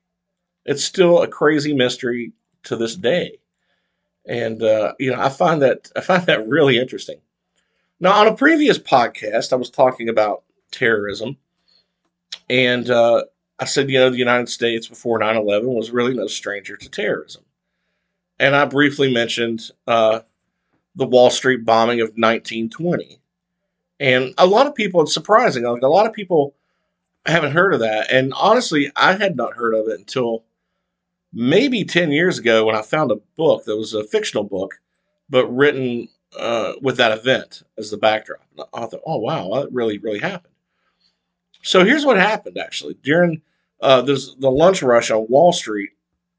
It's 0.65 0.83
still 0.83 1.23
a 1.23 1.29
crazy 1.29 1.75
mystery 1.75 2.33
to 2.63 2.77
this 2.77 2.97
day. 2.97 3.39
And 4.27 4.63
uh, 4.63 4.95
you 4.99 5.13
know, 5.13 5.21
I 5.21 5.29
find 5.29 5.61
that 5.61 5.91
I 5.95 6.01
find 6.01 6.25
that 6.27 6.49
really 6.49 6.79
interesting. 6.79 7.21
Now, 8.01 8.13
on 8.13 8.27
a 8.27 8.35
previous 8.35 8.79
podcast, 8.79 9.53
I 9.53 9.57
was 9.57 9.69
talking 9.69 10.09
about 10.09 10.45
terrorism, 10.71 11.37
and 12.49 12.89
uh, 12.89 13.25
I 13.59 13.67
said, 13.67 13.91
you 13.91 13.99
know, 13.99 14.09
the 14.09 14.17
United 14.17 14.49
States 14.49 14.87
before 14.87 15.19
9 15.19 15.37
11 15.37 15.69
was 15.69 15.91
really 15.91 16.15
no 16.15 16.27
stranger 16.27 16.79
to 16.79 16.89
terrorism. 16.89 17.43
And 18.39 18.57
I 18.57 18.65
briefly 18.65 19.13
mentioned 19.13 19.71
uh, 19.87 20.21
the 20.95 21.07
Wall 21.07 21.29
Street 21.29 21.67
bombing 21.67 22.01
of 22.01 22.09
1920. 22.09 23.21
And 24.01 24.33
a 24.39 24.47
lot 24.47 24.67
of 24.67 24.75
people, 24.75 25.03
it's 25.03 25.13
surprising, 25.13 25.65
like 25.65 25.83
a 25.83 25.89
lot 25.89 26.07
of 26.07 26.15
people 26.15 26.55
haven't 27.27 27.53
heard 27.53 27.75
of 27.75 27.81
that. 27.81 28.11
And 28.11 28.33
honestly, 28.35 28.91
I 28.97 29.13
had 29.13 29.37
not 29.37 29.55
heard 29.55 29.75
of 29.75 29.89
it 29.89 29.99
until 29.99 30.45
maybe 31.33 31.85
10 31.85 32.11
years 32.11 32.39
ago 32.39 32.65
when 32.65 32.75
I 32.75 32.83
found 32.83 33.13
a 33.13 33.21
book 33.37 33.65
that 33.67 33.77
was 33.77 33.93
a 33.93 34.03
fictional 34.03 34.43
book, 34.43 34.81
but 35.29 35.47
written 35.47 36.09
uh, 36.39 36.73
with 36.81 36.97
that 36.97 37.17
event 37.17 37.63
as 37.77 37.91
the 37.91 37.99
backdrop. 37.99 38.41
I 38.73 38.87
thought, 38.87 39.03
oh, 39.07 39.19
wow, 39.19 39.61
that 39.61 39.73
really, 39.73 39.99
really 39.99 40.19
happened. 40.19 40.55
So 41.63 41.85
here's 41.85 42.07
what 42.07 42.17
happened 42.17 42.57
actually 42.57 42.95
during 43.03 43.43
uh, 43.83 44.01
the 44.01 44.35
lunch 44.41 44.83
rush 44.83 45.11
on 45.11 45.27
Wall 45.29 45.53
Street. 45.53 45.91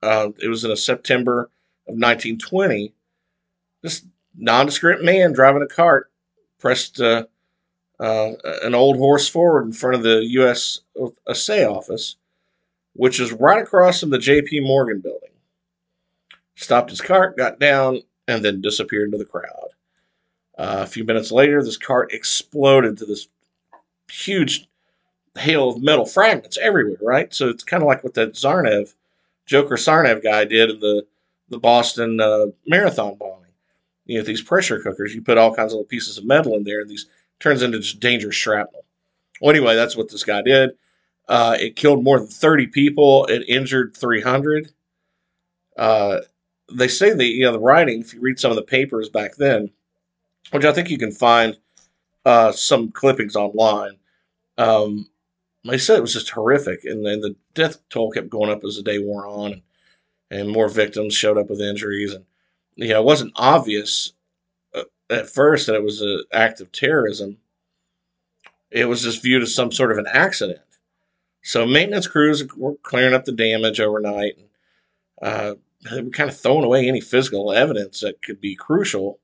Uh, 0.02 0.30
it 0.42 0.48
was 0.48 0.64
in 0.64 0.76
September 0.76 1.44
of 1.88 1.94
1920. 1.94 2.92
This 3.84 4.04
nondescript 4.36 5.04
man 5.04 5.32
driving 5.32 5.62
a 5.62 5.68
cart 5.68 6.12
pressed 6.58 7.00
uh, 8.02 8.34
an 8.64 8.74
old 8.74 8.98
horse 8.98 9.30
forward 9.30 9.64
in 9.64 9.72
front 9.72 9.96
of 9.96 10.04
the 10.04 10.26
U.S. 10.32 10.80
Assay 11.30 11.64
office, 11.66 12.16
which 12.94 13.20
is 13.20 13.32
right 13.32 13.62
across 13.62 14.00
from 14.00 14.10
the 14.10 14.18
J.P. 14.18 14.62
Morgan 14.62 15.02
building. 15.02 15.30
Stopped 16.56 16.90
his 16.90 17.00
cart, 17.00 17.38
got 17.38 17.60
down, 17.60 18.02
and 18.28 18.44
then 18.44 18.60
disappeared 18.60 19.06
into 19.06 19.20
the 19.20 19.26
crowd. 19.26 19.70
Uh, 20.58 20.80
a 20.82 20.88
few 20.88 21.04
minutes 21.04 21.32
later, 21.32 21.64
this 21.64 21.78
cart 21.78 22.12
exploded 22.12 22.98
to 22.98 23.06
this 23.06 23.28
huge 24.12 24.68
hail 25.38 25.70
of 25.70 25.82
metal 25.82 26.06
fragments 26.06 26.58
everywhere, 26.58 26.98
right? 27.02 27.34
So 27.34 27.50
it's 27.50 27.64
kind 27.64 27.84
of 27.84 27.88
like 27.88 28.04
what 28.04 28.16
that 28.16 28.34
Tsarnaev, 28.34 28.94
Dzhokhar 29.48 29.78
Tsarnaev 29.78 30.24
guy 30.24 30.46
did 30.46 30.72
in 30.72 30.80
the, 30.80 31.06
the 31.50 31.60
Boston 31.60 32.20
uh, 32.20 32.48
Marathon 32.66 33.16
bombing. 33.16 33.38
You 34.06 34.18
know, 34.18 34.24
these 34.26 34.42
pressure 34.42 34.80
cookers, 34.80 35.14
you 35.14 35.22
put 35.22 35.38
all 35.38 35.54
kinds 35.54 35.72
of 35.72 35.78
little 35.78 35.86
pieces 35.86 36.18
of 36.18 36.26
metal 36.26 36.56
in 36.56 36.64
there, 36.64 36.82
and 36.82 36.90
these 36.90 37.06
turns 37.42 37.62
into 37.62 37.80
just 37.80 38.00
dangerous 38.00 38.36
shrapnel. 38.36 38.86
Well, 39.42 39.50
anyway, 39.50 39.76
that's 39.76 39.98
what 39.98 40.10
this 40.10 40.24
guy 40.24 40.42
did. 40.42 40.72
Uh, 41.28 41.58
it 41.60 41.76
killed 41.76 42.04
more 42.04 42.20
than 42.20 42.28
30 42.28 42.68
people. 42.68 43.26
It 43.26 43.44
injured 43.48 43.96
300. 43.96 44.72
Uh, 45.78 46.20
they 46.74 46.88
say 46.88 47.14
the 47.14 47.26
you 47.26 47.46
know 47.46 47.52
the 47.52 47.60
writing. 47.60 48.02
If 48.02 48.14
you 48.14 48.22
read 48.22 48.40
some 48.40 48.52
of 48.52 48.56
the 48.56 48.64
papers 48.64 49.10
back 49.10 49.36
then, 49.36 49.72
which 50.52 50.66
I 50.66 50.74
think 50.74 50.90
you 50.90 50.98
can 50.98 51.12
find 51.12 51.58
uh, 52.26 52.52
some 52.52 52.92
clippings 52.92 53.36
online, 53.36 53.98
um, 54.58 55.10
they 55.66 55.78
said 55.78 55.98
it 55.98 56.02
was 56.02 56.14
just 56.14 56.30
horrific, 56.30 56.84
and 56.84 57.06
then 57.06 57.22
the 57.22 57.36
death 57.54 57.78
toll 57.90 58.12
kept 58.12 58.30
going 58.30 58.52
up 58.52 58.64
as 58.64 58.78
the 58.78 58.84
day 58.84 59.00
wore 59.00 59.28
on, 59.28 59.54
and, 59.54 59.62
and 60.30 60.50
more 60.50 60.70
victims 60.70 61.14
showed 61.14 61.38
up 61.38 61.50
with 61.50 61.62
injuries, 61.62 62.14
and 62.14 62.26
you 62.76 62.90
know 62.90 63.02
it 63.02 63.06
wasn't 63.06 63.34
obvious 63.36 64.14
at 65.12 65.30
first 65.30 65.68
that 65.68 65.76
it 65.76 65.84
was 65.84 66.02
an 66.02 66.24
act 66.32 66.62
of 66.62 66.72
terrorism. 66.72 67.38
It 68.70 68.86
was 68.86 69.04
just 69.04 69.22
viewed 69.22 69.44
as 69.44 69.54
some 69.54 69.72
sort 69.72 69.92
of 69.92 69.98
an 69.98 70.08
accident. 70.08 70.62
So 71.44 71.66
maintenance 71.66 72.08
crews 72.08 72.48
were 72.56 72.76
clearing 72.84 73.14
up 73.14 73.26
the 73.26 73.32
damage 73.32 73.80
overnight. 73.80 74.38
And, 74.38 74.48
uh, 75.22 75.56
they 75.90 76.02
were 76.02 76.12
kind 76.12 76.30
of 76.30 76.40
throwing 76.40 76.64
away 76.64 76.88
any 76.88 77.02
physical 77.02 77.52
evidence 77.52 78.02
that 78.02 78.22
could 78.22 78.40
be 78.40 78.56
crucial 78.56 79.20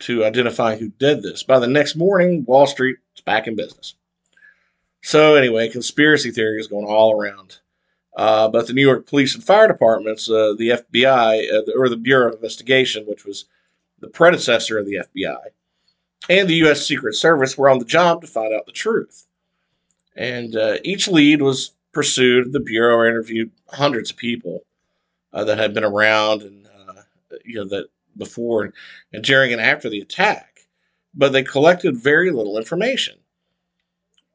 to 0.00 0.24
identify 0.24 0.76
who 0.76 0.90
did 0.90 1.22
this. 1.22 1.42
By 1.42 1.58
the 1.58 1.66
next 1.66 1.96
morning, 1.96 2.44
Wall 2.44 2.66
Street 2.66 2.96
was 3.14 3.22
back 3.22 3.46
in 3.46 3.56
business. 3.56 3.94
So 5.02 5.34
anyway, 5.34 5.68
conspiracy 5.68 6.30
theory 6.30 6.60
is 6.60 6.66
going 6.66 6.86
all 6.86 7.12
around. 7.12 7.58
Uh, 8.16 8.48
but 8.48 8.66
the 8.66 8.72
New 8.72 8.82
York 8.82 9.06
Police 9.06 9.34
and 9.34 9.44
Fire 9.44 9.68
Departments, 9.68 10.28
uh, 10.30 10.54
the 10.56 10.70
FBI, 10.70 11.52
uh, 11.52 11.78
or 11.78 11.88
the 11.88 11.96
Bureau 11.96 12.28
of 12.28 12.34
Investigation, 12.34 13.04
which 13.06 13.24
was 13.24 13.44
the 14.00 14.08
predecessor 14.08 14.78
of 14.78 14.86
the 14.86 15.00
FBI, 15.14 15.38
and 16.28 16.48
the 16.48 16.56
U.S. 16.56 16.86
Secret 16.86 17.14
Service 17.14 17.56
were 17.56 17.68
on 17.68 17.78
the 17.78 17.84
job 17.84 18.20
to 18.20 18.26
find 18.26 18.52
out 18.52 18.66
the 18.66 18.72
truth. 18.72 19.26
And 20.16 20.56
uh, 20.56 20.76
each 20.82 21.08
lead 21.08 21.42
was 21.42 21.72
pursued. 21.92 22.52
The 22.52 22.60
Bureau 22.60 23.08
interviewed 23.08 23.50
hundreds 23.68 24.10
of 24.10 24.16
people 24.16 24.64
uh, 25.32 25.44
that 25.44 25.58
had 25.58 25.74
been 25.74 25.84
around 25.84 26.42
and, 26.42 26.66
uh, 26.66 27.02
you 27.44 27.56
know, 27.56 27.68
that 27.68 27.88
before 28.16 28.72
and, 29.12 29.24
during 29.24 29.52
and 29.52 29.60
after 29.60 29.88
the 29.88 30.00
attack, 30.00 30.60
but 31.14 31.32
they 31.32 31.42
collected 31.42 31.96
very 31.96 32.30
little 32.30 32.58
information. 32.58 33.18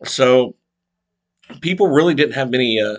So 0.03 0.55
people 1.61 1.87
really 1.87 2.13
didn't 2.13 2.35
have 2.35 2.49
many, 2.49 2.79
uh, 2.79 2.97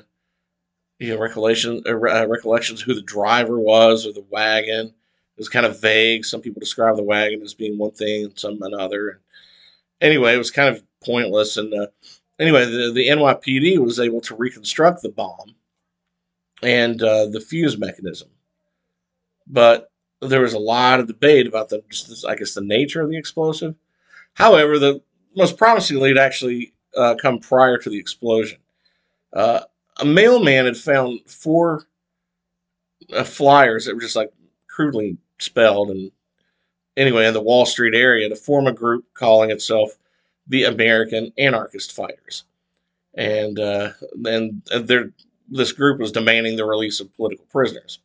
you 0.99 1.15
know, 1.15 1.21
recollection, 1.21 1.83
uh, 1.87 1.95
recollections 1.95 2.81
who 2.81 2.95
the 2.95 3.03
driver 3.03 3.59
was 3.59 4.07
or 4.07 4.13
the 4.13 4.27
wagon 4.31 4.95
was 5.39 5.49
kind 5.49 5.67
of 5.67 5.81
vague. 5.81 6.25
Some 6.25 6.41
people 6.41 6.61
describe 6.61 6.97
the 6.97 7.03
wagon 7.03 7.43
as 7.43 7.55
being 7.55 7.79
one 7.79 7.93
thing, 7.93 8.33
some 8.37 8.59
another. 8.63 9.21
Anyway, 10.01 10.35
it 10.35 10.39
was 10.39 10.51
kind 10.51 10.75
of 10.75 10.83
pointless. 11.05 11.57
And 11.57 11.73
uh, 11.73 11.87
anyway, 12.39 12.65
the, 12.65 12.93
the 12.93 13.09
NYPD 13.09 13.79
was 13.79 13.99
able 13.99 14.21
to 14.23 14.37
reconstruct 14.37 15.03
the 15.03 15.09
bomb 15.09 15.55
and 16.63 17.03
uh, 17.03 17.27
the 17.27 17.41
fuse 17.41 17.79
mechanism. 17.79 18.29
But 19.47 19.91
there 20.21 20.41
was 20.41 20.55
a 20.55 20.59
lot 20.59 21.01
of 21.01 21.07
debate 21.07 21.47
about 21.47 21.69
the, 21.69 21.83
just, 21.91 22.27
I 22.27 22.37
guess, 22.37 22.55
the 22.55 22.61
nature 22.61 23.03
of 23.03 23.11
the 23.11 23.19
explosive. 23.19 23.75
However, 24.35 24.79
the 24.79 25.03
most 25.37 25.57
promising 25.57 25.99
lead 25.99 26.19
actually 26.19 26.75
uh, 26.97 27.17
come 27.21 27.39
prior 27.39 27.79
to 27.79 27.91
the 27.91 27.99
explosion. 27.99 28.59
Uh, 29.33 29.61
a 29.99 30.05
mailman 30.05 30.67
had 30.67 30.77
found 30.77 31.21
four 31.27 31.87
uh, 33.13 33.25
flyers 33.25 33.87
that 33.87 33.95
were 33.95 34.01
just 34.01 34.17
like 34.17 34.33
crudely 34.73 35.19
spelled. 35.39 35.91
And 35.91 36.11
anyway, 36.97 37.27
in 37.27 37.35
the 37.35 37.43
Wall 37.43 37.67
Street 37.67 37.95
area 37.95 38.29
to 38.29 38.37
form 38.37 38.67
a 38.67 38.73
group 38.73 39.05
calling 39.15 39.51
itself 39.51 39.97
the 40.47 40.65
American 40.65 41.33
Anarchist 41.39 41.93
Fighters. 41.93 42.45
And 43.15 43.59
uh, 43.59 43.91
and 44.25 44.63
this 45.49 45.73
group 45.73 46.01
was 46.01 46.13
demanding 46.13 46.57
the 46.57 46.65
release 46.65 46.99
of 46.99 47.15
political 47.15 47.45
prisoners. 47.51 48.01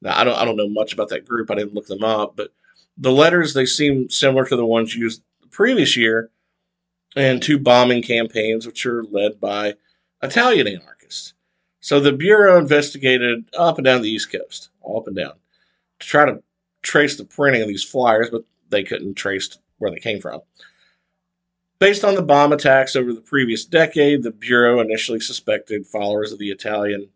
Now 0.00 0.18
I 0.18 0.24
don't 0.24 0.38
I 0.38 0.44
don't 0.44 0.56
know 0.56 0.68
much 0.68 0.92
about 0.92 1.08
that 1.08 1.26
group. 1.26 1.50
I 1.50 1.56
didn't 1.56 1.74
look 1.74 1.88
them 1.88 2.04
up, 2.04 2.36
but 2.36 2.52
the 2.96 3.10
letters 3.10 3.54
they 3.54 3.66
seem 3.66 4.08
similar 4.08 4.46
to 4.46 4.56
the 4.56 4.64
ones 4.64 4.94
used 4.94 5.22
the 5.40 5.48
previous 5.48 5.96
year 5.96 6.30
and 7.16 7.42
two 7.42 7.58
bombing 7.58 8.02
campaigns, 8.02 8.66
which 8.66 8.86
are 8.86 9.02
led 9.02 9.40
by 9.40 9.74
Italian 10.22 10.68
anarchists. 10.68 11.34
So 11.80 11.98
the 11.98 12.12
Bureau 12.12 12.56
investigated 12.56 13.46
up 13.58 13.78
and 13.78 13.84
down 13.84 14.02
the 14.02 14.10
East 14.10 14.30
Coast, 14.30 14.68
all 14.80 15.00
up 15.00 15.08
and 15.08 15.16
down 15.16 15.32
to 16.00 16.06
try 16.06 16.24
to 16.24 16.42
trace 16.82 17.16
the 17.16 17.24
printing 17.24 17.62
of 17.62 17.68
these 17.68 17.84
flyers, 17.84 18.30
but 18.30 18.44
they 18.70 18.82
couldn't 18.82 19.14
trace 19.14 19.56
where 19.78 19.90
they 19.90 19.98
came 19.98 20.20
from. 20.20 20.40
Based 21.78 22.04
on 22.04 22.14
the 22.14 22.22
bomb 22.22 22.52
attacks 22.52 22.94
over 22.94 23.12
the 23.12 23.22
previous 23.22 23.64
decade, 23.64 24.22
the 24.22 24.30
Bureau 24.30 24.80
initially 24.80 25.20
suspected 25.20 25.86
followers 25.86 26.32
of 26.32 26.38
the 26.38 26.50
Italian 26.50 27.08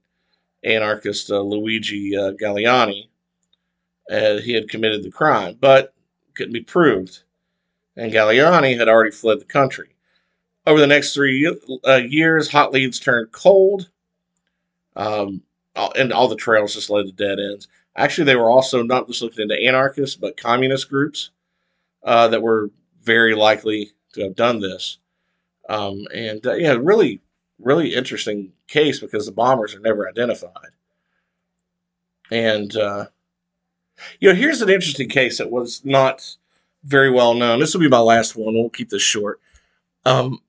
anarchist 0.65 1.31
uh, 1.31 1.41
Luigi 1.41 2.17
uh, 2.17 2.33
Galleani. 2.33 3.11
Uh, 4.11 4.39
he 4.39 4.55
had 4.55 4.71
committed 4.71 5.03
the 5.03 5.11
crime, 5.11 5.57
but 5.61 5.95
couldn't 6.35 6.53
be 6.53 6.63
proved. 6.63 7.23
And 7.97 8.13
Galleani 8.13 8.77
had 8.79 8.89
already 8.89 9.11
fled 9.11 9.41
the 9.41 9.45
country. 9.45 9.91
Over 10.67 10.81
the 10.81 10.87
next 10.87 11.13
three 11.13 11.47
uh, 11.87 11.97
years, 11.97 12.51
hot 12.51 12.73
leads 12.73 12.99
turned 12.99 13.33
cold, 13.33 13.91
um, 14.97 15.43
and 15.95 16.11
all 16.11 16.29
the 16.29 16.37
trails 16.37 16.75
just 16.75 16.89
led 16.89 17.05
to 17.05 17.13
dead 17.13 17.39
ends. 17.39 17.69
Actually, 17.97 18.25
they 18.25 18.37
were 18.37 18.51
also 18.51 18.83
not 18.83 19.07
just 19.07 19.23
looking 19.23 19.43
into 19.43 19.61
anarchists, 19.61 20.17
but 20.17 20.37
communist 20.37 20.91
groups 20.91 21.31
uh, 22.03 22.29
that 22.29 22.43
were 22.43 22.71
very 23.03 23.35
likely 23.35 23.93
to 24.13 24.23
have 24.23 24.35
done 24.35 24.61
this. 24.61 24.99
Um, 25.69 26.07
and 26.13 26.45
uh, 26.47 26.55
yeah, 26.55 26.77
really, 26.79 27.21
really 27.59 27.95
interesting 27.95 28.53
case 28.67 29.01
because 29.01 29.27
the 29.27 29.33
bombers 29.33 29.75
are 29.75 29.81
never 29.81 30.09
identified. 30.09 30.71
And 32.31 32.77
uh, 32.77 33.07
you 34.21 34.29
know, 34.29 34.35
here's 34.35 34.63
an 34.63 34.71
interesting 34.71 35.09
case 35.09 35.39
that 35.39 35.51
was 35.51 35.85
not 35.85 36.37
very 36.83 37.11
well 37.11 37.35
known. 37.35 37.61
This 37.61 37.75
will 37.75 37.81
be 37.81 37.89
my 37.89 38.01
last 38.01 38.37
one. 38.37 38.55
We'll 38.55 38.71
keep 38.71 38.91
this 38.91 39.03
short. 39.03 39.41
Um, 40.05 40.41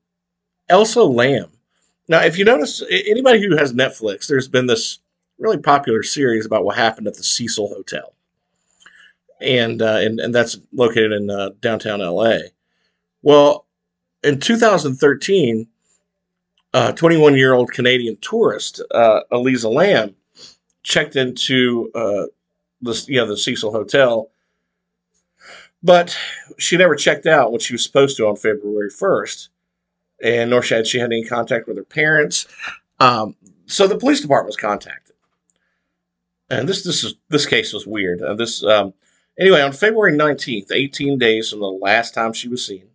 Elisa 0.68 1.02
Lam. 1.02 1.50
Now, 2.08 2.22
if 2.22 2.38
you 2.38 2.44
notice, 2.44 2.82
anybody 2.88 3.42
who 3.44 3.56
has 3.56 3.72
Netflix, 3.72 4.26
there's 4.26 4.48
been 4.48 4.66
this 4.66 5.00
really 5.38 5.58
popular 5.58 6.02
series 6.02 6.46
about 6.46 6.64
what 6.64 6.76
happened 6.76 7.06
at 7.06 7.14
the 7.14 7.22
Cecil 7.22 7.68
Hotel, 7.68 8.14
and 9.40 9.82
uh, 9.82 9.98
and 10.00 10.20
and 10.20 10.34
that's 10.34 10.58
located 10.72 11.12
in 11.12 11.30
uh, 11.30 11.50
downtown 11.60 12.00
L.A. 12.00 12.50
Well, 13.22 13.66
in 14.22 14.40
2013, 14.40 15.68
a 16.72 16.92
21 16.92 17.36
year 17.36 17.54
old 17.54 17.72
Canadian 17.72 18.16
tourist, 18.20 18.82
uh, 18.92 19.20
Elisa 19.30 19.68
Lam, 19.68 20.14
checked 20.82 21.16
into 21.16 21.90
uh, 21.94 22.26
the 22.82 23.04
you 23.08 23.16
know 23.16 23.26
the 23.26 23.36
Cecil 23.36 23.72
Hotel, 23.72 24.30
but 25.82 26.16
she 26.58 26.76
never 26.76 26.94
checked 26.94 27.26
out 27.26 27.50
when 27.50 27.60
she 27.60 27.74
was 27.74 27.84
supposed 27.84 28.16
to 28.16 28.26
on 28.26 28.36
February 28.36 28.90
1st, 28.90 29.48
and 30.22 30.50
nor 30.50 30.62
had 30.62 30.86
she 30.86 30.98
had 30.98 31.12
any 31.12 31.24
contact 31.24 31.68
with 31.68 31.76
her 31.76 31.84
parents. 31.84 32.46
Um, 32.98 33.36
so 33.66 33.86
the 33.86 33.98
police 33.98 34.20
department 34.20 34.48
was 34.48 34.56
contacted 34.56 35.05
and 36.50 36.68
this 36.68 36.82
this 36.84 37.04
is 37.04 37.14
this 37.28 37.46
case 37.46 37.72
was 37.72 37.86
weird. 37.86 38.22
Uh, 38.22 38.34
this 38.34 38.62
um, 38.64 38.94
anyway 39.38 39.60
on 39.60 39.72
February 39.72 40.16
nineteenth, 40.16 40.70
eighteen 40.72 41.18
days 41.18 41.50
from 41.50 41.60
the 41.60 41.66
last 41.66 42.14
time 42.14 42.32
she 42.32 42.48
was 42.48 42.64
seen, 42.64 42.88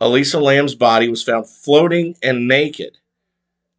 Elisa 0.00 0.38
Lam's 0.40 0.74
body 0.74 1.08
was 1.08 1.22
found 1.22 1.48
floating 1.48 2.16
and 2.22 2.48
naked 2.48 2.98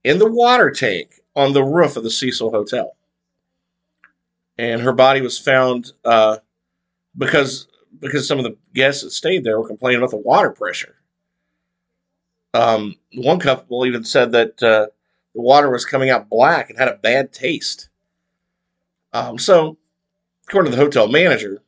in 0.04 0.19
the 0.19 0.32
water 0.32 0.72
tank 0.72 1.22
on 1.36 1.54
the 1.54 1.63
roof 1.63 1.95
of 1.95 2.04
the 2.04 2.12
Cecil 2.12 2.52
Hotel, 2.52 2.95
and 4.58 4.82
her 4.82 4.93
body 4.93 5.22
was 5.22 5.38
found 5.38 5.93
uh, 6.04 6.38
because 7.17 7.67
because 8.00 8.28
some 8.28 8.38
of 8.38 8.45
the 8.45 8.58
guests 8.74 9.04
that 9.04 9.12
stayed 9.12 9.43
there 9.43 9.60
were 9.60 9.67
complaining 9.67 10.00
about 10.00 10.12
the 10.12 10.17
water 10.17 10.52
pressure. 10.52 10.95
Um, 12.54 12.95
one 13.13 13.39
couple 13.39 13.86
even 13.86 14.04
said 14.04 14.32
that 14.32 14.62
uh, 14.63 14.88
the 15.36 15.41
water 15.41 15.69
was 15.69 15.86
coming 15.86 16.10
out 16.10 16.30
black 16.30 16.69
and 16.69 16.80
had 16.80 16.88
a 16.88 16.95
bad 16.95 17.32
taste. 17.32 17.88
Um, 19.13 19.38
so, 19.38 19.78
according 20.48 20.72
to 20.72 20.78
the 20.78 20.84
hotel 20.84 21.08
manager, 21.08 21.62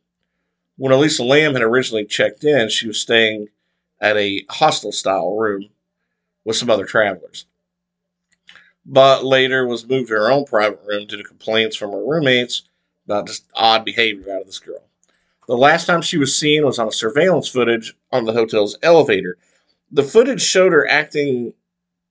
when 0.77 0.91
Elisa 0.91 1.23
Lam 1.23 1.54
had 1.54 1.62
originally 1.62 2.06
checked 2.06 2.43
in, 2.43 2.69
she 2.69 2.88
was 2.88 2.99
staying 2.99 3.47
at 3.99 4.17
a 4.17 4.45
hostel 4.49 4.91
style 4.91 5.38
room 5.38 5.69
with 6.43 6.58
some 6.58 6.69
other 6.69 6.86
travelers. 6.86 7.45
But 8.86 9.23
later 9.23 9.67
was 9.67 9.88
moved 9.88 10.08
to 10.08 10.15
her 10.15 10.32
own 10.32 10.45
private 10.45 10.82
room 10.86 11.06
due 11.06 11.17
to 11.17 11.23
complaints 11.23 11.75
from 11.75 11.91
her 11.91 12.04
roommates 12.04 12.63
about 13.06 13.27
just 13.27 13.45
odd 13.54 13.86
behavior 13.86 14.34
out 14.34 14.41
of 14.41 14.47
this 14.47 14.60
girl. 14.60 14.84
The 15.47 15.58
last 15.58 15.86
time 15.86 16.01
she 16.01 16.17
was 16.17 16.36
seen 16.36 16.65
was 16.65 16.80
on 16.80 16.88
a 16.88 16.91
surveillance 16.91 17.47
footage 17.47 17.93
on 18.12 18.25
the 18.25 18.34
hotel's 18.34 18.77
elevator. 18.82 19.38
The 19.91 20.04
footage 20.04 20.41
showed 20.41 20.71
her 20.71 20.88
acting, 20.88 21.54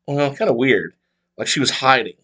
well, 0.06 0.34
kind 0.34 0.50
of 0.50 0.56
weird, 0.56 0.94
like 1.36 1.48
she 1.48 1.60
was 1.60 1.70
hiding. 1.70 2.14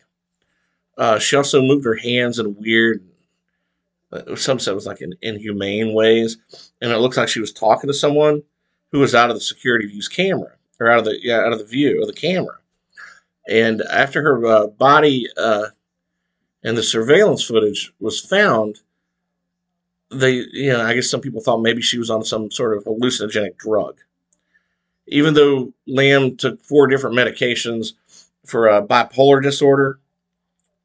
Uh, 0.97 1.19
she 1.19 1.37
also 1.37 1.61
moved 1.61 1.85
her 1.85 1.97
hands 1.97 2.39
in 2.39 2.57
weird, 2.59 3.05
uh, 4.13 4.35
some 4.37 4.59
said 4.59 4.73
it 4.73 4.75
was 4.75 4.87
like 4.87 5.03
in 5.03 5.15
inhumane 5.21 5.93
ways, 5.95 6.39
and 6.81 6.91
it 6.91 6.99
looked 6.99 7.17
like 7.17 7.29
she 7.29 7.41
was 7.41 7.53
talking 7.53 7.89
to 7.89 7.95
someone 7.95 8.43
who 8.93 9.01
was 9.01 9.15
out 9.15 9.31
of 9.31 9.37
the 9.37 9.41
security 9.41 9.87
view's 9.87 10.09
camera 10.09 10.53
or 10.81 10.91
out 10.91 10.99
of 10.99 11.05
the 11.05 11.19
yeah 11.23 11.41
out 11.41 11.53
of 11.53 11.59
the 11.59 11.65
view 11.65 12.01
of 12.01 12.07
the 12.07 12.15
camera. 12.15 12.59
And 13.49 13.83
after 13.83 14.23
her 14.23 14.45
uh, 14.47 14.67
body 14.69 15.29
uh, 15.37 15.67
and 16.63 16.77
the 16.77 16.83
surveillance 16.83 17.45
footage 17.45 17.93
was 18.01 18.21
found, 18.21 18.81
they 20.11 20.45
you 20.53 20.73
know 20.73 20.83
I 20.83 20.95
guess 20.95 21.11
some 21.11 21.21
people 21.21 21.41
thought 21.41 21.59
maybe 21.59 21.83
she 21.83 21.99
was 21.99 22.11
on 22.11 22.25
some 22.25 22.51
sort 22.51 22.77
of 22.77 22.85
hallucinogenic 22.85 23.57
drug. 23.59 23.99
Even 25.09 25.35
though 25.35 25.73
Lam 25.87 26.37
took 26.37 26.61
four 26.63 26.87
different 26.89 27.17
medications 27.17 27.93
for 28.45 28.69
a 28.69 28.83
bipolar 28.83 29.43
disorder, 29.43 30.01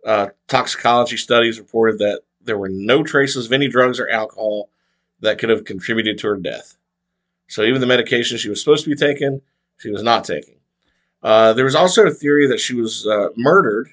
uh, 0.06 0.28
toxicology 0.48 1.18
studies 1.18 1.60
reported 1.60 2.00
that 2.00 2.22
there 2.44 2.58
were 2.58 2.70
no 2.70 3.04
traces 3.04 3.46
of 3.46 3.54
any 3.54 3.68
drugs 3.68 4.00
or 4.00 4.10
alcohol 4.10 4.70
that 5.20 5.38
could 5.38 5.50
have 5.50 5.66
contributed 5.66 6.18
to 6.18 6.28
her 6.28 6.38
death. 6.38 6.78
So 7.48 7.64
even 7.64 7.82
the 7.82 7.88
medication 7.88 8.38
she 8.38 8.50
was 8.50 8.60
supposed 8.60 8.84
to 8.86 8.90
be 8.90 8.96
taking, 8.96 9.42
she 9.78 9.92
was 9.92 10.04
not 10.04 10.24
taking. 10.24 10.56
Uh, 11.22 11.54
there 11.54 11.66
was 11.66 11.76
also 11.76 12.06
a 12.08 12.12
theory 12.12 12.48
that 12.48 12.60
she 12.60 12.74
was 12.74 13.06
uh, 13.06 13.30
murdered 13.36 13.90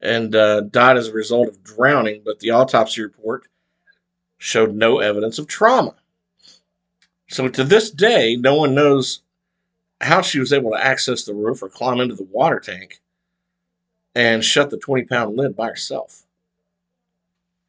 and 0.00 0.34
uh, 0.34 0.62
died 0.62 0.96
as 0.96 1.08
a 1.08 1.12
result 1.12 1.48
of 1.48 1.62
drowning, 1.62 2.22
but 2.24 2.40
the 2.40 2.50
autopsy 2.50 3.02
report 3.02 3.46
showed 4.38 4.74
no 4.74 4.98
evidence 4.98 5.38
of 5.38 5.46
trauma. 5.46 5.94
So 7.28 7.48
to 7.48 7.62
this 7.62 7.90
day, 7.90 8.36
no 8.36 8.56
one 8.56 8.74
knows 8.74 9.20
how 10.00 10.20
she 10.20 10.40
was 10.40 10.52
able 10.52 10.72
to 10.72 10.84
access 10.84 11.24
the 11.24 11.34
roof 11.34 11.62
or 11.62 11.68
climb 11.68 12.00
into 12.00 12.16
the 12.16 12.24
water 12.24 12.58
tank 12.58 13.00
and 14.14 14.44
shut 14.44 14.70
the 14.70 14.78
20 14.78 15.04
pound 15.04 15.36
lid 15.36 15.56
by 15.56 15.68
herself. 15.68 16.22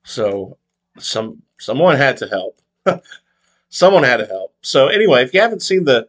So 0.03 0.57
some 0.99 1.41
someone 1.59 1.95
had 1.97 2.17
to 2.17 2.27
help. 2.27 2.59
someone 3.69 4.03
had 4.03 4.17
to 4.17 4.25
help. 4.25 4.53
So 4.61 4.87
anyway, 4.87 5.23
if 5.23 5.33
you 5.33 5.41
haven't 5.41 5.61
seen 5.61 5.85
the 5.85 6.07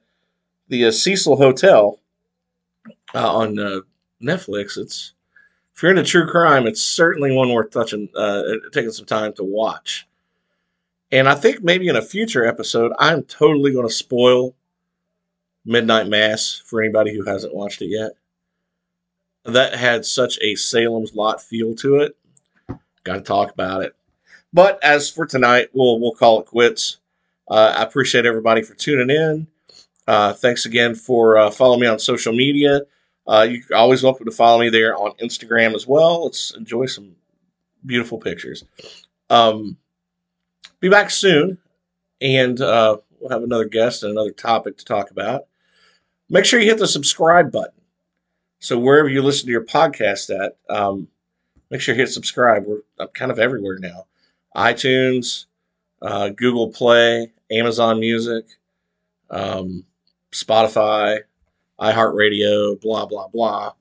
the 0.69 0.87
uh, 0.87 0.91
Cecil 0.91 1.37
Hotel 1.37 2.01
uh, 3.15 3.37
on 3.37 3.59
uh, 3.59 3.81
Netflix, 4.23 4.77
it's 4.77 5.13
if 5.75 5.83
you're 5.83 5.91
into 5.91 6.05
true 6.05 6.27
crime, 6.29 6.67
it's 6.67 6.81
certainly 6.81 7.35
one 7.35 7.53
worth 7.53 7.71
touching, 7.71 8.09
uh, 8.15 8.43
taking 8.73 8.93
some 8.93 9.07
time 9.07 9.33
to 9.35 9.45
watch. 9.45 10.07
And 11.11 11.29
I 11.29 11.35
think 11.35 11.63
maybe 11.63 11.89
in 11.89 11.97
a 11.97 12.03
future 12.03 12.45
episode, 12.45 12.93
I'm 12.99 13.25
totally 13.25 13.73
going 13.73 13.87
to 13.87 13.93
spoil 13.93 14.55
Midnight 15.65 16.09
Mass 16.09 16.61
for 16.65 16.81
anybody 16.81 17.15
who 17.15 17.25
hasn't 17.25 17.55
watched 17.55 17.83
it 17.83 17.87
yet. 17.87 18.13
That 19.45 19.75
had 19.75 20.07
such 20.07 20.39
a 20.41 20.55
Salem's 20.55 21.15
Lot 21.15 21.43
feel 21.43 21.75
to 21.77 21.97
it. 21.97 22.17
Got 23.05 23.15
to 23.15 23.21
talk 23.21 23.53
about 23.53 23.83
it. 23.83 23.95
But 24.53 24.83
as 24.83 25.11
for 25.11 25.27
tonight, 25.27 25.69
we'll 25.75 26.01
we'll 26.01 26.15
call 26.15 26.41
it 26.41 26.47
quits. 26.47 26.99
Uh, 27.49 27.75
I 27.77 27.83
appreciate 27.83 28.25
everybody 28.25 28.63
for 28.63 28.75
tuning 28.75 29.15
in. 29.15 29.47
Uh, 30.07 30.33
thanks 30.33 30.65
again 30.65 30.95
for 30.95 31.37
uh, 31.37 31.51
following 31.51 31.81
me 31.81 31.87
on 31.87 31.99
social 31.99 32.33
media. 32.33 32.83
Uh, 33.27 33.47
you're 33.49 33.77
always 33.77 34.03
welcome 34.03 34.27
to 34.27 34.33
follow 34.33 34.61
me 34.61 34.69
there 34.69 34.97
on 34.97 35.13
Instagram 35.23 35.75
as 35.75 35.87
well. 35.87 36.25
Let's 36.25 36.55
enjoy 36.55 36.87
some 36.87 37.17
beautiful 37.85 38.19
pictures. 38.19 38.65
Um, 39.31 39.77
be 40.81 40.89
back 40.89 41.11
soon, 41.11 41.59
and 42.21 42.61
uh, 42.61 42.99
we'll 43.19 43.31
have 43.31 43.43
another 43.43 43.65
guest 43.65 44.03
and 44.03 44.13
another 44.13 44.33
topic 44.33 44.79
to 44.79 44.85
talk 44.85 45.11
about. 45.11 45.47
Make 46.29 46.45
sure 46.45 46.61
you 46.61 46.69
hit 46.69 46.79
the 46.79 46.87
subscribe 46.87 47.51
button. 47.51 47.81
So 48.59 48.79
wherever 48.79 49.09
you 49.09 49.23
listen 49.23 49.47
to 49.47 49.53
your 49.53 49.65
podcast 49.65 50.31
at, 50.31 50.57
um, 50.75 51.09
make 51.71 51.81
sure 51.81 51.95
you 51.95 52.01
hit 52.01 52.09
subscribe. 52.09 52.65
We're 52.67 52.81
I'm 52.99 53.09
kind 53.09 53.31
of 53.31 53.39
everywhere 53.39 53.79
now. 53.79 54.07
iTunes, 54.57 55.47
uh, 56.01 56.31
Google 56.31 56.71
Play, 56.71 57.33
Amazon 57.51 58.01
Music, 58.01 58.45
um, 59.31 59.85
Spotify, 60.33 61.21
iHeartRadio, 61.81 62.81
blah, 62.81 63.07
blah, 63.07 63.29
blah. 63.29 63.73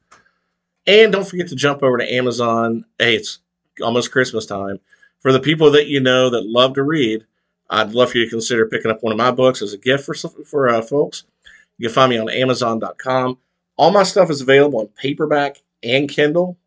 And 0.86 1.12
don't 1.12 1.28
forget 1.28 1.48
to 1.50 1.56
jump 1.56 1.82
over 1.84 1.98
to 1.98 2.14
Amazon. 2.14 2.86
Hey, 3.00 3.16
it's 3.16 3.40
almost 3.82 4.12
Christmas 4.12 4.46
time. 4.46 4.80
For 5.20 5.32
the 5.32 5.40
people 5.40 5.72
that 5.72 5.88
you 5.88 6.00
know 6.02 6.30
that 6.30 6.46
love 6.46 6.74
to 6.74 6.84
read, 6.84 7.26
I'd 7.70 7.94
love 7.94 8.12
for 8.12 8.18
you 8.18 8.26
to 8.26 8.30
consider 8.30 8.68
picking 8.68 8.92
up 8.92 9.02
one 9.02 9.14
of 9.14 9.18
my 9.18 9.32
books 9.32 9.62
as 9.62 9.74
a 9.74 9.78
gift 9.78 10.06
for, 10.06 10.14
for 10.14 10.70
uh, 10.70 10.82
folks. 10.82 11.24
You 11.78 11.88
can 11.88 11.96
find 11.96 12.10
me 12.10 12.18
on 12.18 12.30
Amazon.com. 12.30 13.38
All 13.78 13.92
my 13.92 14.04
stuff 14.04 14.30
is 14.30 14.42
available 14.42 14.82
in 14.82 14.88
paperback 14.88 15.58
and 15.82 16.10
Kindle. 16.10 16.58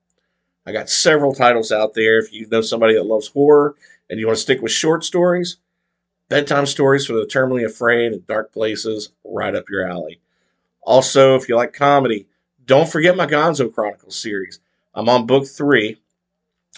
I 0.66 0.72
got 0.72 0.90
several 0.90 1.32
titles 1.32 1.70
out 1.70 1.94
there. 1.94 2.18
If 2.18 2.32
you 2.32 2.46
know 2.48 2.60
somebody 2.60 2.94
that 2.94 3.06
loves 3.06 3.28
horror 3.28 3.76
and 4.10 4.18
you 4.18 4.26
want 4.26 4.36
to 4.36 4.42
stick 4.42 4.60
with 4.60 4.72
short 4.72 5.04
stories, 5.04 5.58
bedtime 6.28 6.66
stories 6.66 7.06
for 7.06 7.12
the 7.12 7.26
terminally 7.26 7.64
afraid 7.64 8.12
and 8.12 8.26
dark 8.26 8.52
places, 8.52 9.10
right 9.24 9.54
up 9.54 9.70
your 9.70 9.88
alley. 9.88 10.20
Also, 10.82 11.36
if 11.36 11.48
you 11.48 11.56
like 11.56 11.72
comedy, 11.72 12.26
don't 12.64 12.88
forget 12.88 13.16
my 13.16 13.26
Gonzo 13.26 13.72
Chronicles 13.72 14.16
series. 14.16 14.60
I'm 14.94 15.08
on 15.08 15.26
book 15.26 15.46
three. 15.46 16.00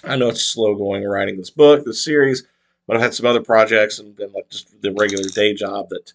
I 0.05 0.17
know 0.17 0.29
it's 0.29 0.45
slow 0.45 0.75
going 0.75 1.05
writing 1.05 1.37
this 1.37 1.51
book, 1.51 1.85
this 1.85 2.05
series, 2.05 2.45
but 2.87 2.97
I've 2.97 3.03
had 3.03 3.15
some 3.15 3.27
other 3.27 3.43
projects 3.43 3.99
and 3.99 4.15
been 4.15 4.33
like 4.33 4.49
just 4.51 4.81
the 4.83 4.93
regular 4.93 5.29
day 5.29 5.55
job 5.55 5.89
that 5.89 6.13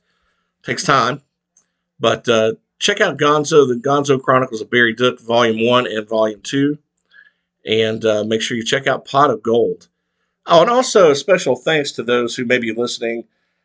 takes 0.64 0.84
time. 0.84 1.22
But 2.00 2.28
uh, 2.30 2.54
check 2.80 3.02
out 3.02 3.18
Gonzo, 3.18 3.68
the 3.68 3.80
Gonzo 3.82 4.22
Chronicles 4.22 4.62
of 4.62 4.70
Barry 4.70 4.94
Duke, 4.94 5.20
Volume 5.20 5.66
1 5.66 5.88
and 5.88 6.08
Volume 6.08 6.42
2. 6.42 6.78
And 7.66 8.04
uh, 8.04 8.24
make 8.24 8.42
sure 8.42 8.58
you 8.58 8.64
check 8.64 8.88
out 8.88 9.06
Pot 9.06 9.30
of 9.30 9.42
Gold. 9.42 9.88
Oh, 10.46 10.62
and 10.62 10.70
also 10.70 11.12
a 11.12 11.16
special 11.16 11.56
thanks 11.56 11.94
to 11.94 12.04
those 12.04 12.36
who 12.36 12.44
may 12.44 12.58
be 12.58 12.74
listening 12.74 13.24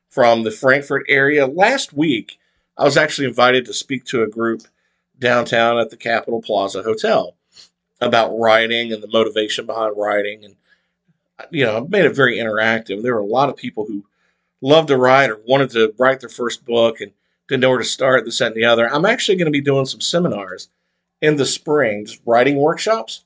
from 0.08 0.44
the 0.44 0.50
Frankfort 0.50 1.04
area. 1.08 1.46
Last 1.46 1.92
week, 1.92 2.38
I 2.76 2.84
was 2.84 2.96
actually 2.96 3.26
invited 3.26 3.64
to 3.66 3.74
speak 3.74 4.04
to 4.06 4.22
a 4.22 4.28
group 4.28 4.62
downtown 5.18 5.78
at 5.78 5.90
the 5.90 5.96
Capitol 5.96 6.40
Plaza 6.40 6.82
Hotel 6.82 7.34
about 8.00 8.38
writing 8.38 8.92
and 8.92 9.02
the 9.02 9.08
motivation 9.08 9.66
behind 9.66 9.96
writing. 9.96 10.44
And, 10.44 10.54
you 11.50 11.64
know, 11.64 11.78
I 11.78 11.80
made 11.80 12.04
it 12.04 12.14
very 12.14 12.38
interactive. 12.38 13.02
There 13.02 13.14
were 13.14 13.20
a 13.20 13.26
lot 13.26 13.48
of 13.48 13.56
people 13.56 13.84
who 13.86 14.04
loved 14.60 14.88
to 14.88 14.96
write 14.96 15.30
or 15.30 15.40
wanted 15.46 15.70
to 15.70 15.92
write 15.98 16.20
their 16.20 16.28
first 16.28 16.64
book 16.64 17.00
and 17.00 17.12
didn't 17.48 17.62
know 17.62 17.70
where 17.70 17.78
to 17.78 17.84
start, 17.84 18.24
this, 18.24 18.38
that, 18.38 18.48
and 18.48 18.56
the 18.56 18.64
other. 18.64 18.92
I'm 18.92 19.06
actually 19.06 19.36
going 19.36 19.46
to 19.46 19.50
be 19.50 19.60
doing 19.60 19.86
some 19.86 20.00
seminars 20.00 20.68
in 21.20 21.36
the 21.36 21.46
spring, 21.46 22.04
just 22.06 22.20
writing 22.24 22.56
workshops 22.56 23.24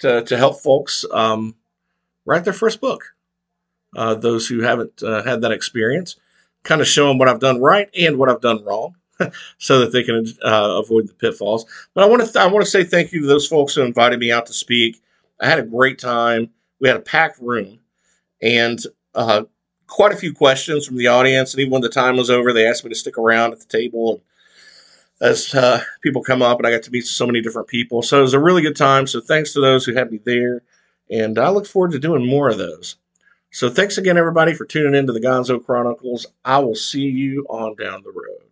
to, 0.00 0.22
to 0.24 0.36
help 0.36 0.60
folks 0.60 1.04
um, 1.12 1.54
write 2.26 2.44
their 2.44 2.52
first 2.52 2.80
book. 2.80 3.14
Uh, 3.96 4.14
those 4.14 4.46
who 4.46 4.60
haven't 4.60 5.02
uh, 5.02 5.22
had 5.22 5.40
that 5.40 5.52
experience, 5.52 6.16
kind 6.62 6.80
of 6.80 6.86
show 6.86 7.08
them 7.08 7.18
what 7.18 7.28
I've 7.28 7.40
done 7.40 7.60
right 7.60 7.88
and 7.98 8.18
what 8.18 8.28
I've 8.28 8.40
done 8.40 8.64
wrong, 8.64 8.94
so 9.58 9.80
that 9.80 9.92
they 9.92 10.04
can 10.04 10.24
uh, 10.44 10.80
avoid 10.84 11.08
the 11.08 11.14
pitfalls. 11.14 11.66
But 11.94 12.04
I 12.04 12.06
want 12.06 12.20
to 12.20 12.26
th- 12.26 12.36
I 12.36 12.46
want 12.46 12.64
to 12.64 12.70
say 12.70 12.84
thank 12.84 13.10
you 13.12 13.22
to 13.22 13.26
those 13.26 13.48
folks 13.48 13.74
who 13.74 13.82
invited 13.82 14.20
me 14.20 14.30
out 14.30 14.46
to 14.46 14.52
speak. 14.52 15.02
I 15.40 15.48
had 15.48 15.58
a 15.58 15.64
great 15.64 15.98
time. 15.98 16.50
We 16.80 16.88
had 16.88 16.98
a 16.98 17.00
packed 17.02 17.40
room, 17.40 17.80
and 18.40 18.78
uh, 19.14 19.44
quite 19.90 20.12
a 20.12 20.16
few 20.16 20.32
questions 20.32 20.86
from 20.86 20.96
the 20.96 21.08
audience. 21.08 21.52
And 21.52 21.60
even 21.60 21.72
when 21.72 21.82
the 21.82 21.88
time 21.90 22.16
was 22.16 22.30
over, 22.30 22.52
they 22.52 22.66
asked 22.66 22.84
me 22.84 22.90
to 22.90 22.96
stick 22.96 23.18
around 23.18 23.52
at 23.52 23.60
the 23.60 23.66
table. 23.66 24.12
And 24.12 24.20
as 25.30 25.54
uh, 25.54 25.82
people 26.02 26.22
come 26.22 26.40
up, 26.40 26.58
and 26.58 26.66
I 26.66 26.70
got 26.70 26.82
to 26.84 26.90
meet 26.90 27.06
so 27.06 27.26
many 27.26 27.42
different 27.42 27.68
people, 27.68 28.00
so 28.00 28.18
it 28.18 28.22
was 28.22 28.32
a 28.32 28.40
really 28.40 28.62
good 28.62 28.76
time. 28.76 29.06
So 29.06 29.20
thanks 29.20 29.52
to 29.52 29.60
those 29.60 29.84
who 29.84 29.94
had 29.94 30.10
me 30.10 30.20
there, 30.24 30.62
and 31.10 31.38
I 31.38 31.50
look 31.50 31.66
forward 31.66 31.92
to 31.92 31.98
doing 31.98 32.26
more 32.26 32.48
of 32.48 32.56
those. 32.56 32.96
So 33.50 33.68
thanks 33.68 33.98
again, 33.98 34.16
everybody, 34.16 34.54
for 34.54 34.64
tuning 34.64 34.94
in 34.94 35.06
to 35.08 35.12
the 35.12 35.20
Gonzo 35.20 35.62
Chronicles. 35.62 36.24
I 36.44 36.60
will 36.60 36.76
see 36.76 37.08
you 37.08 37.44
on 37.50 37.74
down 37.74 38.02
the 38.02 38.12
road. 38.12 38.49